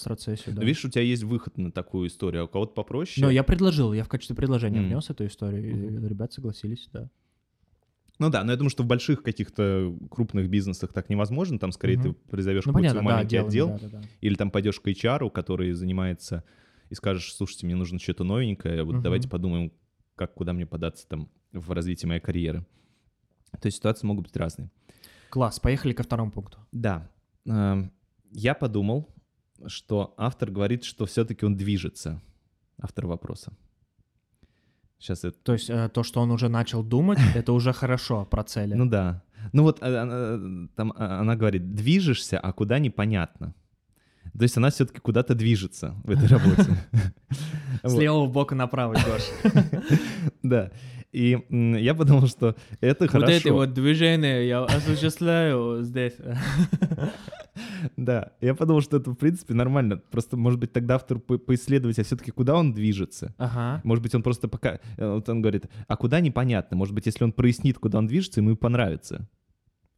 [0.48, 0.62] Ну, да.
[0.64, 3.26] Видишь, у тебя есть выход на такую историю, а у кого-то попроще.
[3.26, 4.90] Но я предложил, я в качестве предложения Мгм.
[4.90, 7.10] внес эту историю, и ребят согласились, да.
[8.20, 11.58] Ну да, но я думаю, что в больших каких-то крупных бизнесах так невозможно.
[11.58, 12.14] Там скорее Мгм.
[12.16, 14.02] ты призовешь Ну какой-то понятно, свой да, маленький отдел, да, да, да.
[14.22, 16.44] или там пойдешь к HR, который занимается,
[16.90, 19.04] и скажешь, слушайте, мне нужно что-то новенькое, вот Мгм.
[19.04, 19.72] давайте подумаем,
[20.16, 22.66] как, куда мне податься там в развитии моей карьеры.
[23.52, 24.70] То есть ситуации могут быть разные.
[25.30, 26.58] Класс, поехали ко второму пункту.
[26.72, 27.10] Да,
[27.46, 27.92] эм,
[28.32, 29.08] я подумал,
[29.68, 32.22] что автор говорит, что все-таки он движется.
[32.82, 33.54] Автор вопроса.
[34.98, 38.44] Сейчас это То есть э, то, что он уже начал думать, это уже хорошо про
[38.44, 38.74] цели.
[38.74, 39.24] Ну да.
[39.54, 43.56] Ну вот а, она, там она говорит, движешься, а куда непонятно.
[44.38, 46.64] То есть она все-таки куда-то движется в этой работе.
[47.84, 48.02] С Вот.
[48.02, 49.30] левого бока направо идешь.
[50.44, 50.72] Да.
[51.12, 53.54] И я подумал, что это Вот хорошо.
[53.54, 56.14] вот движение я осуществляю здесь.
[57.98, 58.32] Да.
[58.42, 59.98] Я подумал, что это в принципе нормально.
[60.12, 63.34] Просто, может быть, тогда автор по- поисследовать, а все-таки куда он движется.
[63.38, 63.82] Ага.
[63.84, 64.80] Может быть, он просто пока...
[64.98, 66.78] э, Вот он говорит, а куда непонятно.
[66.78, 69.28] Может быть, если он прояснит, куда он движется, ему понравится.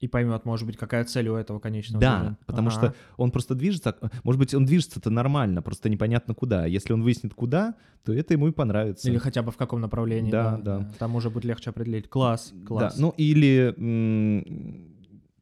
[0.02, 2.38] И поймет, может быть, какая цель у этого конечного Да, задания.
[2.48, 2.78] потому Ага.
[2.78, 6.66] что он просто движется, а, может быть, он движется-то нормально, просто непонятно куда.
[6.66, 9.08] Если он выяснит куда, то это ему и понравится.
[9.08, 10.32] Или хотя бы в каком направлении.
[10.32, 10.90] Да, да.
[10.98, 12.10] Там уже будет легче определить.
[12.10, 12.96] Класс, класс.
[12.96, 13.76] Да, ну или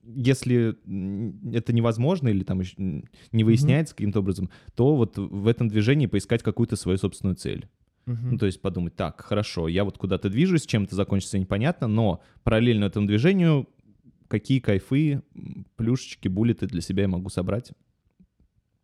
[0.03, 0.75] если
[1.55, 6.07] это невозможно или там ещё м, не выясняется каким-то образом, то вот в этом движении
[6.07, 7.69] поискать какую-то свою собственную цель.
[8.07, 8.31] Мгм.
[8.31, 12.21] Ну, то есть подумать, так, хорошо, я вот куда-то движусь, чем это закончится непонятно, но
[12.43, 13.69] параллельно этому движению
[14.29, 15.21] какие кайфы,
[15.75, 17.73] плюшечки, буллеты для себя я могу собрать.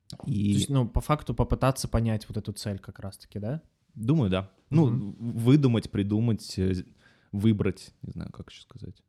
[0.10, 3.62] То И есть, ну, по факту попытаться понять вот эту цель как раз-таки, да?
[3.94, 4.52] думаю, да.
[4.70, 6.84] Ну, в- выдумать, придумать, э,
[7.32, 9.02] выбрать, не знаю, как еще сказать.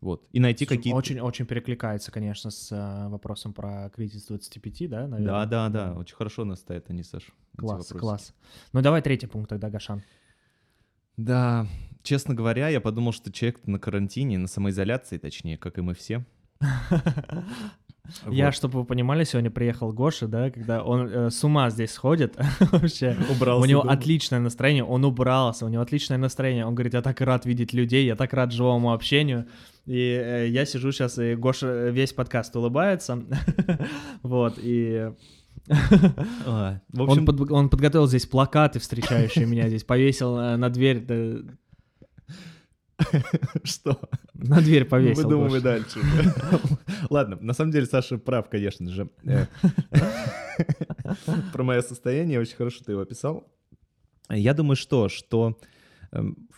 [0.00, 0.28] Вот.
[0.32, 0.96] И найти какие-то...
[0.98, 5.24] Очень, очень перекликается, конечно, с э, вопросом про кризис 25, да, наверное?
[5.24, 7.30] Да, да, да, очень хорошо нас стоят они, Саш.
[7.56, 8.34] Класс, класс.
[8.74, 10.02] Ну, давай третий пункт тогда, Гашан.
[11.16, 11.66] Да,
[12.04, 16.24] честно говоря, я подумал, что человек на карантине, на самоизоляции, точнее, как и мы все.
[18.30, 18.54] Я, Вот.
[18.54, 22.36] чтобы вы понимали, сегодня приехал Гоша, да, когда он э, с ума здесь сходит
[22.70, 23.16] вообще.
[23.30, 23.94] Убрался У него дома.
[23.94, 26.66] отличное настроение, он убрался, у него отличное настроение.
[26.66, 29.46] Он говорит, я так рад видеть людей, я так рад живому общению.
[29.86, 33.24] И э, я сижу сейчас, и Гоша весь подкаст улыбается.
[34.22, 35.10] Вот, и
[36.46, 40.68] А, в он, общем, под- он подготовил здесь плакаты, встречающие меня здесь, повесил э, на
[40.68, 41.06] дверь,
[43.64, 44.00] что?
[44.34, 45.24] на дверь повесил.
[45.24, 46.00] Выдумывай дальше.
[47.10, 49.08] Ладно, на самом деле Саша прав, конечно же.
[49.24, 49.46] Э,
[51.52, 53.46] Про мое состояние очень хорошо ты его описал.
[54.28, 55.58] Я думаю, что, что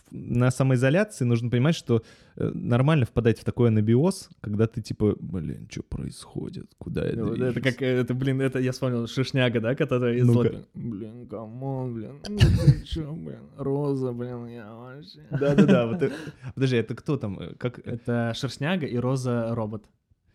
[0.09, 2.01] на самоизоляции нужно понимать, что
[2.37, 7.33] э, нормально впадать в такой анабиоз, когда ты типа, блин, что происходит, куда я Ну,
[7.33, 10.41] Это движусь?» как, э, это, блин, это я вспомнил Шишняга, да, который из Ну-ка.
[10.49, 10.65] Злобина.
[10.75, 15.19] Блин, камон, блин, ну ты чё, блин, Роза, блин, я вообще...
[15.31, 16.11] Да-да-да, вот
[16.55, 17.39] подожди, это кто там?
[17.39, 17.79] э, Как...
[17.85, 19.83] Это Шершняга и Роза робот.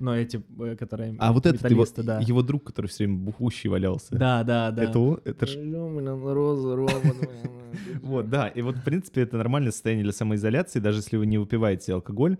[0.03, 2.19] Ну, эти, э, которые А вот этот его, да.
[2.19, 4.17] его друг, который все время бухущий валялся.
[4.17, 4.83] Да, да, да.
[4.83, 5.21] Это он?
[5.25, 5.57] Это ж-
[7.15, 8.03] блин.
[8.03, 8.49] Вот, да.
[8.49, 12.37] И вот, в принципе, это нормальное состояние для самоизоляции, даже если вы не выпиваете алкоголь,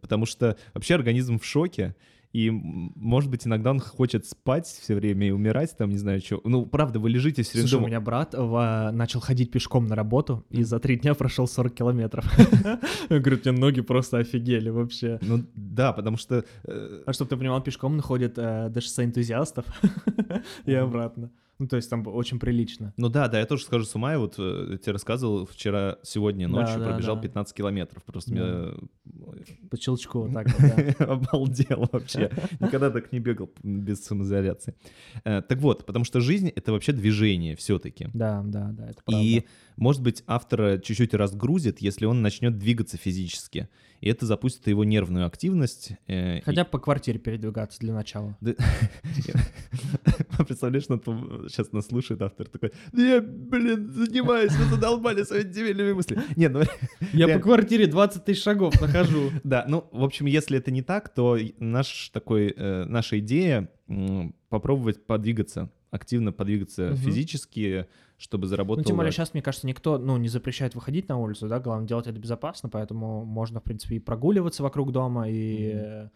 [0.00, 1.94] потому что вообще организм в шоке,
[2.34, 6.40] и, может быть, иногда он хочет спать все время и умирать, там, не знаю, что.
[6.44, 9.94] Ну, правда, вы лежите все время Слушай, у меня брат в- начал ходить пешком на
[9.94, 12.24] работу и за три дня прошел 40 километров.
[13.08, 15.18] Говорю, у тебя ноги просто офигели вообще.
[15.22, 16.44] Ну, да, потому что...
[16.64, 19.64] э, А чтобы ты понимал, пешком находит э, до шоссе энтузиастов
[20.66, 21.30] и обратно.
[21.58, 22.92] Ну, то есть там очень прилично.
[22.96, 26.48] Ну да, да, я тоже скажу с ума, я вот э, тебе рассказывал вчера, сегодня
[26.48, 27.22] ночью да, пробежал да.
[27.22, 28.36] 15 километров, просто Да.
[28.36, 28.74] меня
[29.70, 31.04] По щелчку вот так вот, да.
[31.04, 32.30] Обалдел вообще.
[32.60, 34.74] Никогда так не бегал без самоизоляции.
[35.24, 38.08] Э, Так вот, потому что жизнь— это вообще движение все-таки.
[38.12, 39.24] Да, да, да, это правда.
[39.24, 39.44] И,
[39.76, 43.68] может быть, автора чуть-чуть разгрузит, если он начнет двигаться физически.
[44.00, 45.92] И это запустит его нервную активность.
[46.08, 48.36] э, Хотя бы по квартире передвигаться для начала.
[50.46, 56.22] Представляешь, сейчас нас слушает автор такой, я, блин, занимаюсь, вы задолбали своими дебильными мыслями.
[56.36, 56.60] Нет, ну...
[57.12, 57.34] Я реально.
[57.36, 59.30] по квартире 20 тысяч шагов нахожу.
[59.44, 63.70] Да, ну, в общем, если это не так, то наш такой, э, наша идея
[64.48, 68.86] попробовать подвигаться, активно подвигаться физически, чтобы Ну, заработать.
[68.86, 72.06] тем более сейчас, мне кажется, никто, ну, не запрещает выходить на улицу, да, главное делать
[72.06, 76.10] это безопасно, поэтому можно, в принципе, и прогуливаться вокруг дома, и, Мгм.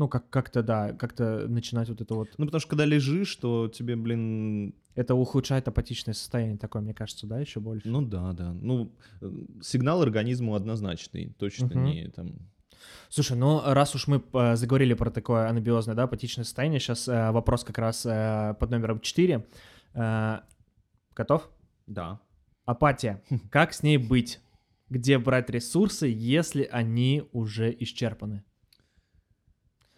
[0.00, 3.36] Э, ну, как- как-то, да, как-то начинать вот это вот, Ну, потому что когда лежишь,
[3.36, 7.88] то тебе, блин, это ухудшает апатичное состояние такое, мне кажется, да, еще больше.
[7.88, 8.52] ну да, да.
[8.52, 9.30] Ну, э,
[9.62, 11.84] сигнал организму однозначный, точно Мгм.
[11.84, 12.32] не там...
[13.10, 17.62] Слушай, ну раз уж мы э, заговорили про такое анабиозное, да, апатичное состояние, сейчас вопрос
[17.64, 19.44] как раз э, под номером 4.
[21.16, 21.48] готов?
[21.86, 22.20] Да.
[22.64, 23.22] Апатия.
[23.50, 24.40] Как с ней быть?
[24.88, 28.42] Где брать ресурсы, если они уже исчерпаны?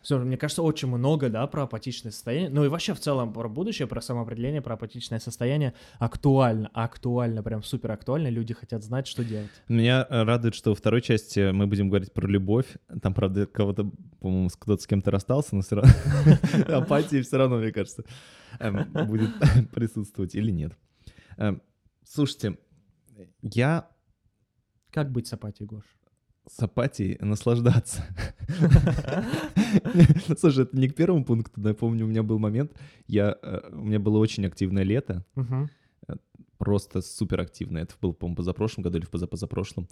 [0.02, 2.50] Все, мне кажется, очень много, да, про апатичное состояние.
[2.50, 7.62] Ну и вообще в целом про будущее, про самоопределение, про апатичное состояние актуально, актуально, прям
[7.62, 8.28] супер актуально.
[8.28, 9.50] Люди хотят знать, что делать.
[9.68, 12.66] Меня э, радует, что во второй части мы будем говорить про любовь.
[13.00, 15.92] Там, правда, кого-то, по-моему, кто-то с кем-то расстался, но все равно
[16.76, 18.04] апатия все равно, мне кажется,
[18.58, 19.30] эм, будет
[19.72, 20.72] присутствовать или нет.
[21.36, 21.62] Эм,
[22.04, 22.58] Слушайте,
[23.40, 23.88] я
[24.90, 25.84] Как быть с апатией, Гош?
[26.46, 28.04] С апатией наслаждаться.
[30.38, 32.72] Слушай, это не к первому пункту, я помню, у меня был момент,
[33.06, 35.70] я, э, у меня было очень активное лето, Мгм.
[36.58, 37.82] просто супер активное.
[37.82, 39.88] Это был, по-моему, позапрошлом году или в позапозапрошлом.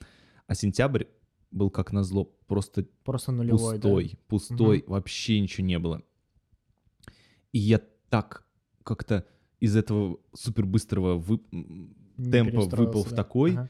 [0.47, 1.05] А сентябрь
[1.51, 3.89] был как назло просто Просто нулевой, да?
[3.89, 6.03] пустой, пустой, вообще ничего не было.
[7.53, 8.45] И я так
[8.85, 9.25] как-то
[9.59, 13.17] из этого супер быстрого вы- м, Не темпа выпал перестроился, в да.
[13.17, 13.69] такой, Ага.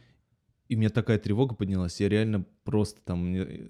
[0.71, 3.27] И у меня такая тревога поднялась, я реально просто там...
[3.27, 3.69] мне, э,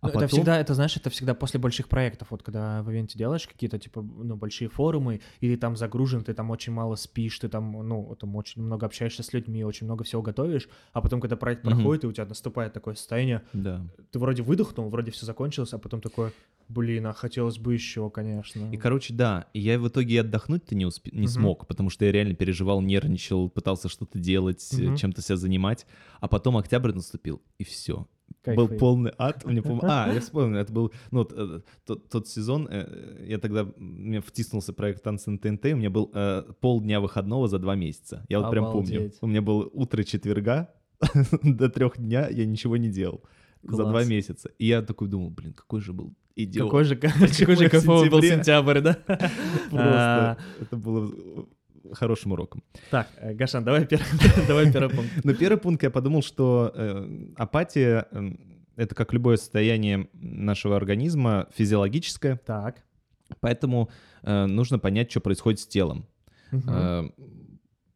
[0.00, 0.22] А Ну, потом...
[0.22, 3.78] Это всегда, это знаешь, это всегда после больших проектов, вот когда в ивенте делаешь какие-то,
[3.78, 7.72] типа, ну, большие форумы, и ты там загружен, ты там очень мало спишь, ты там,
[7.72, 11.64] ну, там очень много общаешься с людьми, очень много всего готовишь, а потом, когда проект
[11.64, 11.74] Мгм.
[11.74, 13.84] проходит, и у тебя наступает такое состояние, Да.
[14.12, 16.30] ты вроде выдохнул, вроде все закончилось, а потом такой,
[16.68, 18.70] блин, а хотелось бы еще, конечно.
[18.72, 21.28] И, короче, да, и я в итоге и отдохнуть-то не, успе- не Мгм.
[21.28, 24.96] смог, потому что я реально переживал, нервничал, пытался что-то делать, Мгм.
[24.96, 25.86] чем-то себя занимать,
[26.20, 28.06] а потом октябрь наступил, и все.
[28.42, 28.56] Кайфы.
[28.60, 29.44] Был полный ад.
[29.46, 33.66] Мне пом- А, я вспомнил, это был ну, э, тот, тот сезон, э, я тогда,
[33.76, 38.24] мне втиснулся проект «Танцы на ТНТ», у меня был э, полдня выходного за два месяца.
[38.28, 38.96] Я вот прям помню.
[38.98, 39.18] Обалдеть.
[39.22, 40.70] У меня было утро четверга,
[41.42, 43.22] до трех дня я ничего не делал.
[43.62, 44.08] За два Класс.
[44.08, 44.50] месяца.
[44.58, 46.68] И я такой думал, блин, какой же был идиот.
[46.68, 46.96] Какой же,
[47.38, 48.98] какой же кайфовый был сентябрь, да?
[49.72, 51.12] А, Просто это было
[51.92, 52.62] хорошим уроком.
[52.90, 54.06] Так, э, Гашан, давай первый,
[54.46, 55.10] давай первый пункт.
[55.24, 58.30] Но первый пункт я подумал, что э, апатия э,
[58.76, 62.84] это как любое состояние нашего организма физиологическое, Так.
[63.40, 63.90] поэтому
[64.22, 66.06] э, нужно понять, что происходит с телом,
[66.50, 66.62] Мгм.
[66.68, 67.10] Э,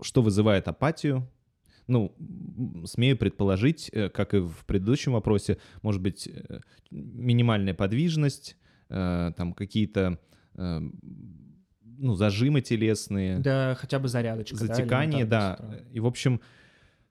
[0.03, 1.29] что вызывает апатию.
[1.87, 2.14] Ну,
[2.87, 8.57] смею предположить, э, как и в предыдущем вопросе, может быть э, минимальная подвижность,
[8.88, 10.18] э, там какие-то
[12.03, 13.38] ну зажимы телесные.
[13.38, 14.59] Да, хотя бы зарядочка.
[14.59, 15.57] да, затекание, да.
[15.59, 15.79] утра.
[15.92, 16.40] И, в общем,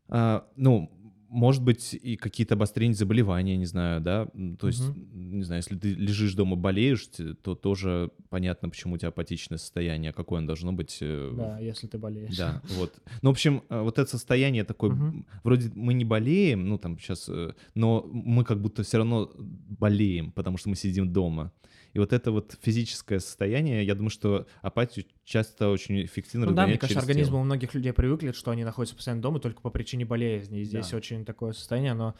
[0.09, 0.91] а, ну,
[1.31, 4.27] может быть, и какие-то обострения заболевания, не знаю, да.
[4.59, 7.07] То есть, не знаю, если ты лежишь дома, болеешь,
[7.41, 10.97] то тоже понятно, почему у тебя апатичное состояние, какое оно должно быть.
[11.01, 12.37] э, Да, если ты болеешь.
[12.37, 12.93] Да, вот.
[13.21, 16.99] Ну, в общем, э, вот это состояние такое, м, вроде мы не болеем, ну, там
[16.99, 17.29] сейчас,
[17.75, 19.31] но мы как будто все равно
[19.79, 21.51] болеем, потому что мы сидим дома.
[21.93, 26.65] И вот это вот физическое состояние, я думаю, что апатию часто очень эффективно Ну да,
[26.65, 27.39] мне кажется, организм тело.
[27.39, 30.59] у многих людей привыкли, что они находятся постоянно дома только по причине болезни.
[30.61, 30.97] И здесь Да.
[30.97, 32.15] очень такое состояние, оно,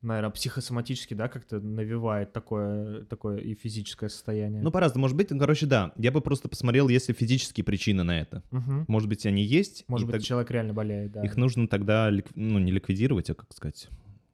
[0.00, 4.62] наверное, психосоматически, да, как-то навевает такое, такое и физическое состояние.
[4.62, 5.30] Ну, по-разному может быть.
[5.30, 5.92] Ну, короче, да.
[5.96, 8.44] Я бы просто посмотрел, есть ли физические причины на это.
[8.52, 8.84] Мгм.
[8.86, 9.84] Может быть, они есть.
[9.88, 11.24] Может быть, так- человек реально болеет, да.
[11.24, 13.88] Их нужно тогда, лик- ну, не ликвидировать, а, как сказать,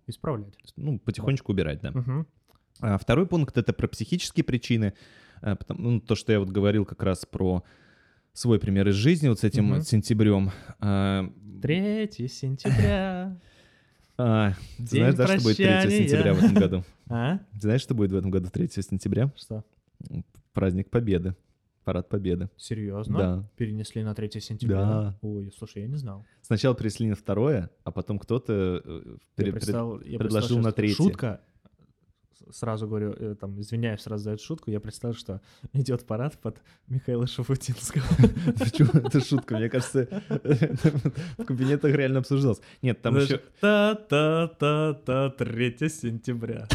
[0.07, 0.55] Исправлять.
[0.77, 1.93] ну, потихонечку убирать, да.
[1.93, 2.27] Мгм.
[2.87, 4.93] А второй пункт— это про психические причины.
[5.41, 7.65] А, потому- ну, то, что я вот говорил как раз про
[8.35, 9.83] свой пример из жизни вот с этим Мгм.
[9.83, 10.51] сентябрем.
[10.81, 11.31] А,
[11.63, 13.39] 3 сентября.
[14.19, 15.99] а, ты знаешь, да, что будет 3 прощания.
[16.09, 16.85] сентября в этом году?
[17.09, 17.39] А?
[17.55, 19.31] Ты знаешь, что будет в этом году 3 сентября?
[19.37, 19.63] Что?
[20.53, 21.35] Праздник Победы.
[21.85, 22.49] Парад Победы.
[22.57, 23.19] Серьезно?
[23.19, 23.49] Да.
[23.57, 24.77] Перенесли на 3 сентября?
[24.77, 25.19] Да.
[25.23, 26.25] Ой, слушай, я не знал.
[26.43, 29.65] Сначала перенесли на второе, а потом кто-то э, пере- пред-
[30.19, 30.95] предложил на сейчас третье.
[30.97, 31.54] Шутка с-
[32.51, 35.41] сразу говорю, э, там, извиняюсь сразу за эту шутку, я представил, что
[35.73, 38.05] идет парад под Михаила Шафутинского.
[38.59, 38.91] Почему?
[38.95, 40.09] Это шутка, мне кажется,
[41.39, 42.61] в кабинетах реально обсуждалось.
[42.83, 43.41] Нет, там еще...
[43.61, 46.69] Та-та-та-та, 3 сентября.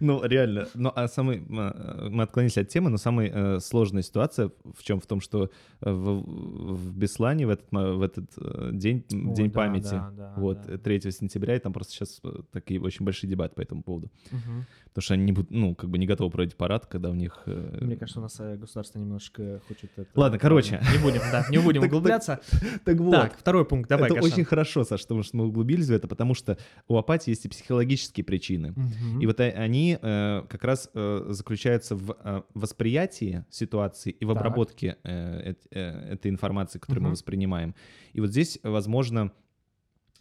[0.00, 0.68] Ну, реально.
[0.74, 1.38] Ну, а самый...
[1.38, 5.00] э, Мы отклонились от темы, но самая э, сложная ситуация в чем?
[5.00, 10.00] В том, что в, Беслане в этот, в этот день, день памяти,
[10.36, 10.74] вот, да.
[10.74, 12.20] э, 3 сентября, и там просто сейчас
[12.52, 14.10] такие очень большие дебаты по этому поводу.
[14.36, 14.66] Мгм.
[14.88, 17.42] Потому что они не будут, ну, как бы не готовы проводить парад, когда у них...
[17.44, 20.08] э, Мне кажется, у нас э, государство немножко хочет это...
[20.14, 20.80] Ладно, короче.
[20.90, 22.40] Не будем, да, не будем углубляться.
[22.84, 25.92] Так вот, Так, второй пункт, давай, это очень хорошо, Саш, потому что мы углубились в
[25.92, 26.56] это, потому что
[26.88, 28.74] у апатии есть и психологические причины.
[29.20, 36.30] И вот э, они как раз заключаются в восприятии ситуации и в обработке эт- этой
[36.30, 37.74] информации, которую мы воспринимаем.
[38.14, 39.30] И вот здесь, возможно,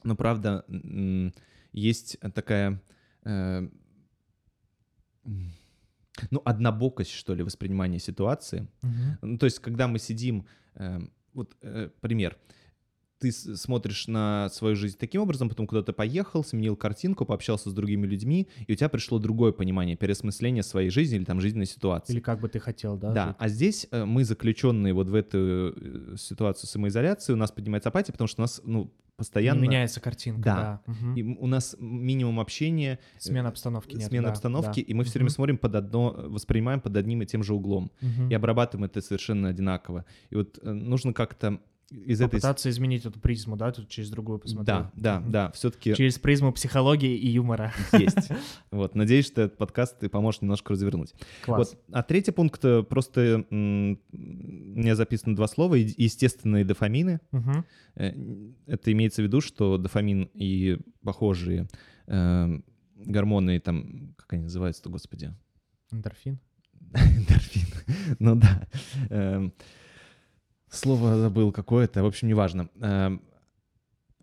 [0.03, 0.65] ну правда,
[1.71, 2.81] есть такая,
[6.31, 8.67] ну однобокость что ли воспринимания ситуации.
[8.81, 9.17] Мгм.
[9.21, 12.37] Ну, то есть, когда мы сидим, эм, вот э, пример,
[13.19, 18.05] ты смотришь на свою жизнь таким образом, потом куда-то поехал, сменил картинку, пообщался с другими
[18.05, 22.13] людьми, и у тебя пришло другое понимание, переосмысление своей жизни или там жизненной ситуации.
[22.13, 23.13] Или как бы ты хотел, да?
[23.13, 23.35] Да, жить?
[23.39, 28.11] а здесь э, мы заключенные вот в эту э, ситуацию самоизоляции, у нас поднимается апатия,
[28.11, 29.61] потому что у нас, ну, постоянно...
[29.61, 30.81] Не меняется картинка, Да.
[30.87, 30.93] да.
[31.15, 34.07] И у нас минимум общения, Смена обстановки нет.
[34.07, 34.85] смена да, обстановки, да.
[34.85, 38.29] и мы все время смотрим под одно, воспринимаем под одним и тем же углом Мгм.
[38.29, 40.05] и обрабатываем это совершенно одинаково.
[40.29, 42.31] И вот э, нужно как-то из этой...
[42.31, 44.65] Попытаться изменить эту призму, да, тут через другую посмотреть.
[44.67, 47.73] Да, да, да, все-таки Через призму психологии и юмора.
[47.93, 48.31] есть.
[48.71, 51.13] Вот, надеюсь, что этот подкаст ты поможешь немножко развернуть.
[51.43, 51.71] Класс.
[51.71, 57.19] Вот, а третий пункт э, просто м, у меня записано два слова: естественные дофамины.
[57.95, 58.11] Э,
[58.65, 61.67] Это имеется в виду, что дофамин и похожие
[62.07, 62.59] э,
[62.95, 65.33] гормоны, там, как они называются-то, господи?
[65.91, 66.39] Эндорфин.
[66.93, 67.67] Эндорфин.
[68.19, 68.67] Ну да.
[70.75, 72.69] Слово забыл какое-то, в общем, неважно.
[72.81, 73.21] Эм,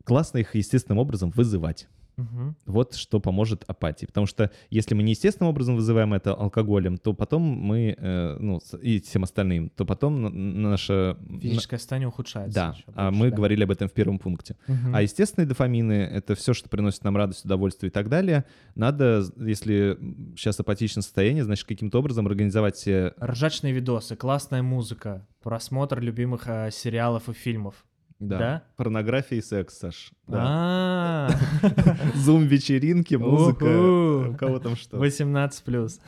[0.04, 1.88] Классно их естественным образом вызывать.
[2.22, 2.56] Мгм.
[2.66, 4.06] Вот что поможет апатии.
[4.06, 8.60] Потому что если мы не естественным образом вызываем это алкоголем, то потом мы, э, ну,
[8.80, 11.16] и всем остальным, то потом н- наша...
[11.40, 12.54] Физическое состояние ухудшается.
[12.54, 13.36] Да, а больше, мы да.
[13.36, 14.56] говорили об этом в первом пункте.
[14.66, 14.94] Мгм.
[14.94, 18.44] А естественные дофамины— это все, что приносит нам радость, удовольствие и так далее.
[18.74, 19.98] Надо, если
[20.36, 23.14] сейчас апатичное состояние, значит, каким-то образом организовать себе...
[23.20, 27.84] Ржачные видосы, классная музыка, просмотр любимых э, сериалов и фильмов.
[28.28, 28.62] Да?
[28.76, 30.12] Порнография и секс, Саш.
[30.26, 30.38] Да.
[30.44, 31.28] А,
[32.14, 33.64] Зум-вечеринки, музыка.
[33.64, 34.98] У кого там что?
[34.98, 36.00] 18 плюс.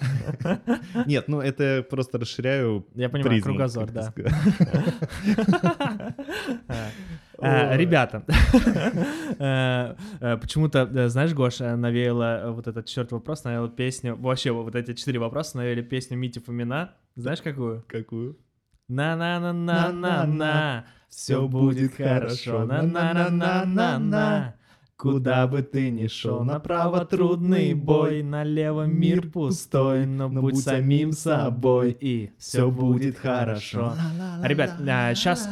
[1.06, 4.12] Нет, ну это просто расширяю Я понимаю, кругозор, да.
[7.36, 7.78] А, Ой.
[7.78, 8.22] Ребята,
[10.40, 15.18] почему-то, э, знаешь, Гоша, навеяла вот этот четвертый вопрос, навеяла песню, вообще вот эти четыре
[15.18, 16.92] вопроса навеяли песню Мити Фомина.
[17.16, 17.84] Знаешь, какую?
[17.88, 18.38] Какую?
[18.94, 24.54] На-на-на-на-на-на, все будет хорошо, на-на-на-на-на-на.
[24.96, 31.90] Куда бы ты ни шел, направо трудный бой, налево мир пустой, но будь самим собой,
[31.90, 33.94] и все будет хорошо.
[34.42, 34.76] Ребят,
[35.16, 35.48] сейчас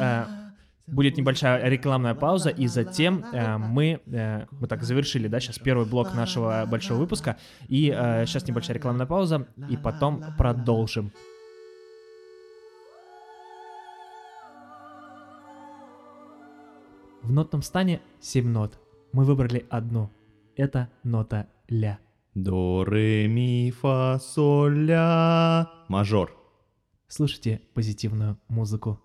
[0.87, 5.87] будет небольшая рекламная пауза, и затем э, мы, э, мы так завершили, да, сейчас первый
[5.87, 7.87] блок нашего большого выпуска, и
[8.27, 11.13] сейчас небольшая рекламная пауза, и потом продолжим.
[17.23, 18.79] В нотном стане 7 нот.
[19.13, 20.11] Мы выбрали одну.
[20.57, 22.01] Это нота ля.
[22.35, 25.71] До, ре, ми, фа, соль, ля.
[25.89, 26.37] Мажор.
[27.07, 29.01] Слушайте позитивную музыку.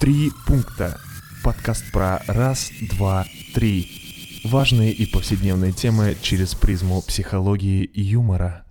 [0.00, 0.98] Три пункта.
[1.44, 4.40] Подкаст про раз, два, три.
[4.44, 8.64] Важные и повседневные темы через призму психологии и юмора.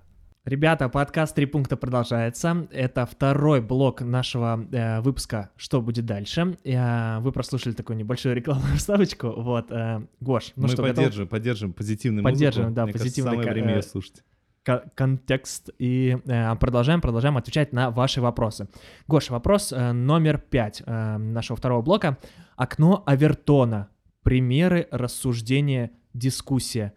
[0.47, 2.69] Ребята, подкаст «Три пункта» продолжается.
[2.71, 6.57] Это второй блок нашего э, выпуска «Что будет дальше?».
[6.63, 9.27] Э, вы прослушали такую небольшую рекламную вставочку.
[9.27, 10.95] Вот, э, Гош, ну Мы что, готов?
[10.95, 12.75] поддерживаем, поддерживаем позитивную Поддерживаем, музыку.
[12.77, 14.23] да, Мне кажется, позитивный самое ка- время э, ее слушать.
[14.63, 18.69] Ко- контекст и э, продолжаем, продолжаем отвечать на ваши вопросы.
[19.09, 22.17] Гош, вопрос э, номер пять э, нашего второго блока.
[22.55, 23.89] Окно Авертона.
[24.23, 26.93] Примеры рассуждения, дискуссия.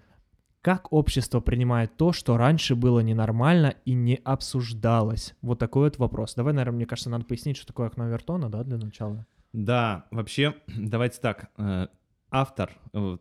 [0.62, 5.34] Как общество принимает то, что раньше было ненормально и не обсуждалось?
[5.40, 6.34] Вот такой вот вопрос.
[6.34, 9.26] Давай, наверное, мне кажется, надо пояснить, что такое окно Авертона, да, для начала.
[9.54, 11.50] Да, вообще, давайте так.
[11.56, 11.86] э,
[12.30, 13.16] Автор, э,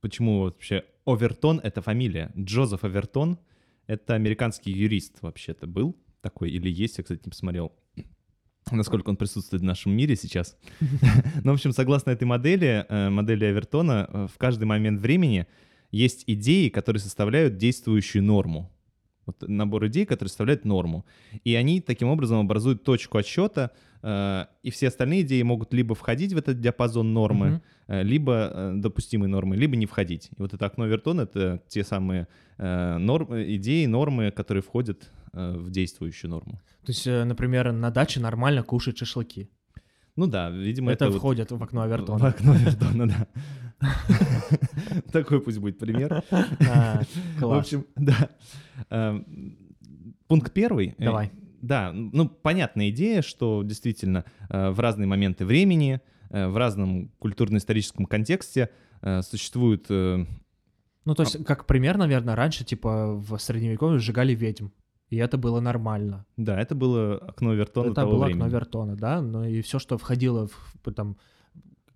[0.00, 2.32] почему вообще Овертон— это фамилия.
[2.34, 3.38] Джозеф Овертон—
[3.86, 7.72] это американский юрист вообще-то был такой, или есть, я, кстати, не посмотрел,
[8.72, 10.56] насколько он присутствует в нашем мире сейчас.
[11.44, 15.46] Ну, в общем, согласно этой модели, э, модели Овертона, в каждый момент времени
[15.90, 18.70] есть идеи, которые составляют действующую норму.
[19.26, 21.04] Вот набор идей, которые составляют норму.
[21.44, 23.72] И они таким образом образуют точку отсчета,
[24.02, 27.62] э, и все остальные идеи могут либо входить в этот диапазон нормы, Мгм.
[27.88, 30.30] э, либо э, допустимой нормы, либо не входить.
[30.38, 32.26] И вот это окно Вертона— это те самые
[32.56, 36.60] э, норм, идеи, нормы, которые входят э, в действующую норму.
[36.86, 39.50] То есть, э, например, на даче нормально кушать шашлыки.
[40.16, 42.28] Ну да, видимо, Это, это, вот входит в окно в Авертона.
[42.28, 43.26] окно Вертона, да.
[45.12, 46.22] Такой пусть будет пример.
[46.70, 47.02] А,
[47.38, 48.30] В общем, да.
[48.90, 49.56] Эм,
[50.26, 50.94] Пункт первый.
[50.98, 51.32] Э, Давай.
[51.62, 56.00] Да, ну, понятная идея, что действительно э, в разные моменты времени,
[56.30, 58.70] э, в разном культурно-историческом контексте
[59.22, 59.88] существуют...
[59.88, 64.70] Ну, то есть, как пример, наверное, раньше, типа, в Средневековье сжигали ведьм.
[65.08, 66.26] И это было нормально.
[66.36, 68.42] Да, это было окно Вертона это того было времени.
[68.42, 69.22] окно Вертона, да?
[69.22, 71.16] Ну и все, что входило в там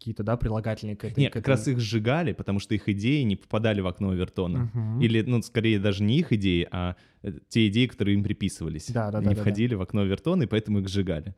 [0.02, 1.20] какие-то, да, прилагательные к этой...
[1.20, 1.56] Нет, к как этому.
[1.56, 4.70] раз их сжигали, потому что их идеи не попадали в окно Вертона.
[4.74, 5.00] Мгм.
[5.00, 8.90] Или, ну, скорее, даже не их идеи, а э, те идеи, которые им приписывались.
[8.90, 11.34] Да, да, не да, да, входили в окно Вертона, и поэтому их сжигали.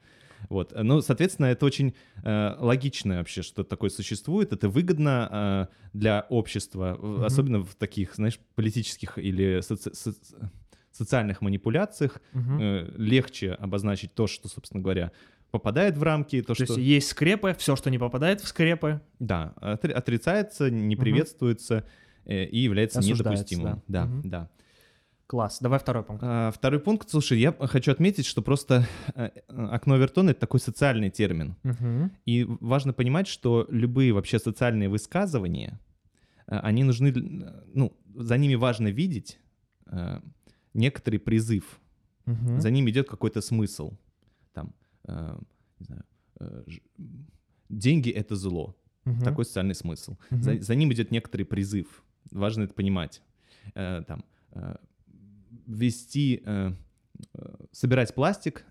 [0.49, 0.73] Вот.
[0.77, 4.53] Ну, соответственно, это очень э, логично вообще, что такое существует.
[4.53, 7.25] Это выгодно э, для общества, Мгм.
[7.25, 10.51] особенно в таких, знаешь, политических или соци- соци-
[10.91, 12.21] социальных манипуляциях.
[12.33, 12.59] Мгм.
[12.61, 15.13] Э, легче обозначить то, что, собственно говоря,
[15.55, 16.75] попадает в рамки, то, То что...
[16.75, 21.85] есть есть скрепы, все, что не попадает в скрепы, Да, отри- отрицается, не приветствуется
[22.25, 23.83] э, и является Осуждается, недопустимым.
[23.89, 24.29] Да, Мгм.
[24.29, 24.51] да.
[25.27, 25.59] класс.
[25.61, 26.23] Давай второй пункт.
[26.27, 31.11] А, Второй пункт, слушай, я хочу отметить, что просто э, окно Вертона— это такой социальный
[31.11, 31.55] термин.
[31.63, 32.11] Мгм.
[32.27, 35.79] И важно понимать, что любые вообще социальные высказывания,
[36.49, 37.13] э, они нужны,
[37.75, 39.39] ну, за ними важно видеть
[40.75, 41.81] некоторый призыв.
[42.27, 42.61] Мгм.
[42.61, 43.93] За ним идет какой-то смысл.
[45.07, 45.37] Э,
[45.81, 46.05] не знаю,
[46.41, 46.65] э,
[47.69, 48.75] деньги— это зло.
[49.05, 49.21] Мгм.
[49.23, 50.17] Такой социальный смысл.
[50.31, 50.43] Мгм.
[50.43, 52.03] За, за ним идет некоторый призыв.
[52.31, 53.23] Важно это понимать.
[53.75, 54.25] Э, там,
[55.67, 56.43] вести,
[57.73, 58.65] собирать пластик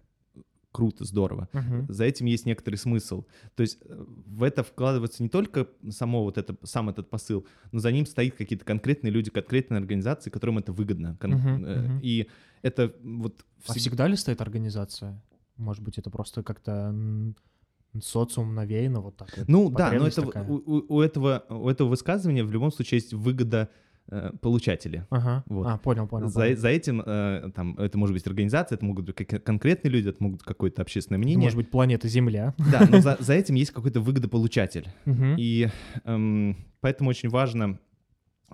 [0.72, 1.50] круто, здорово.
[1.54, 1.86] Мгм.
[1.94, 3.26] За этим есть некоторый смысл.
[3.56, 7.92] То есть в это вкладывается не только само вот это, сам этот посыл, но за
[7.92, 11.16] ним стоит какие-то конкретные люди, конкретные организации, которым это выгодно.
[11.20, 12.00] Кон- э, мгм.
[12.02, 12.28] И
[12.64, 15.22] это вот А всег- всегда ли стоит организация?
[15.58, 16.94] Может быть, это просто как-то
[18.02, 19.30] социум навеяно вот так?
[19.48, 20.48] Ну да, но это, такая.
[20.48, 23.70] у, у- этого, у этого высказывания в любом случае есть выгода
[24.08, 25.08] э, получателя.
[25.12, 25.44] Ага.
[25.48, 25.68] Вот.
[25.68, 26.28] А, понял, понял.
[26.28, 26.58] За, понял.
[26.58, 30.40] за этим, э, там, это может быть организация, это могут быть конкретные люди, это могут
[30.40, 31.44] быть какое-то общественное мнение.
[31.44, 32.56] Может быть, планета Земля.
[32.58, 34.88] Да, но за, за этим есть какой-то выгодополучатель.
[35.38, 35.70] И
[36.04, 37.80] эм, поэтому очень важно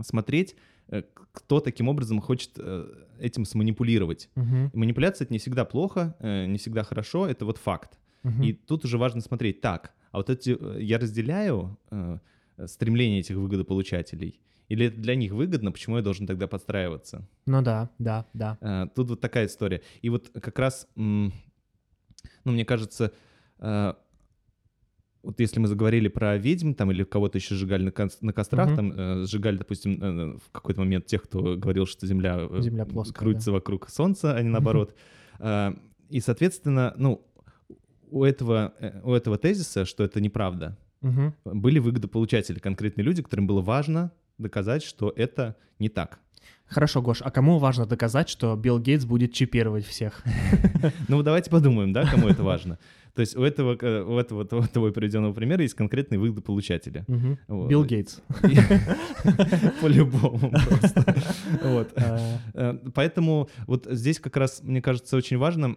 [0.02, 0.56] смотреть,
[1.32, 4.30] кто таким образом хочет э, этим сманипулировать.
[4.36, 8.00] И манипуляция— это не всегда плохо, э, не всегда хорошо, это вот факт.
[8.24, 8.44] Мгм.
[8.44, 12.20] И тут уже важно смотреть, так, а вот эти, э, я разделяю э,
[12.66, 17.28] стремление этих выгодополучателей, или это для них выгодно, почему я должен тогда подстраиваться?
[17.46, 18.58] Ну да, да, да.
[18.62, 19.82] Э, Тут вот такая история.
[20.02, 21.32] И вот как раз, ну,
[22.44, 23.12] мне кажется,
[23.60, 23.94] э,
[25.24, 28.68] вот если мы заговорили про ведьм там или кого-то еще сжигали на, кос- на кострах,
[28.68, 28.76] Мгм.
[28.76, 32.86] там э, сжигали, допустим, э, в какой-то момент тех, кто говорил, что Земля, э, Земля
[32.86, 34.96] плоская, крутится вокруг Солнца, а не наоборот.
[35.40, 35.74] Э,
[36.10, 37.24] И, соответственно, ну,
[38.10, 41.34] у этого, э, у этого тезиса, что это неправда, Мгм.
[41.46, 46.20] были выгодополучатели, конкретные люди, которым было важно доказать, что это не так.
[46.70, 50.24] Хорошо, Гош, а кому важно доказать, что Билл Гейтс будет чипировать всех?
[51.08, 52.78] Ну, давайте подумаем, да, кому это важно.
[53.16, 57.04] То есть у этого, э, у этого того того приведенного примера есть конкретные выгодополучатели.
[57.08, 57.38] Мгм.
[57.48, 57.68] Вот.
[57.70, 58.22] Билл Гейтс.
[59.82, 61.16] По-любому просто.
[61.64, 61.92] Вот.
[61.96, 65.76] А, Э, Поэтому вот здесь как раз, мне кажется, очень важно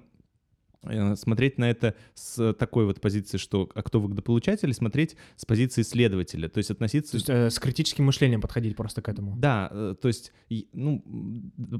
[1.16, 6.48] смотреть на это с такой вот позиции, что а кто выгодополучатель, смотреть с позиции следователя,
[6.48, 7.12] то есть относиться...
[7.12, 9.36] То есть э, с критическим мышлением подходить просто к этому.
[9.36, 10.32] Да, э, то есть,
[10.72, 11.02] ну,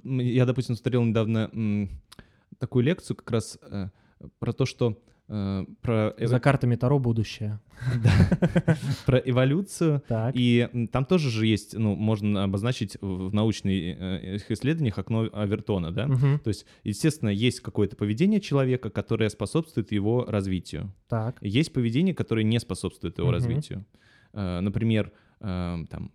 [0.05, 1.90] я, допустим, смотрел недавно м,
[2.59, 3.88] такую лекцию как раз э,
[4.38, 5.12] про то, что э,
[5.80, 7.59] про, эво- За картами Таро будущее.
[8.05, 8.76] да,
[9.07, 10.35] про эволюцию, Так.
[10.37, 16.07] и там тоже же есть, ну, можно обозначить в научных э, исследованиях окно Авертона, да?
[16.07, 16.39] Мгм.
[16.41, 20.93] То есть, естественно, есть какое-то поведение человека, которое способствует его развитию.
[21.09, 21.39] Так.
[21.41, 23.35] Есть поведение, которое не способствует его Мгм.
[23.35, 23.85] развитию.
[24.35, 25.11] Э, Например,
[25.41, 26.12] э, там,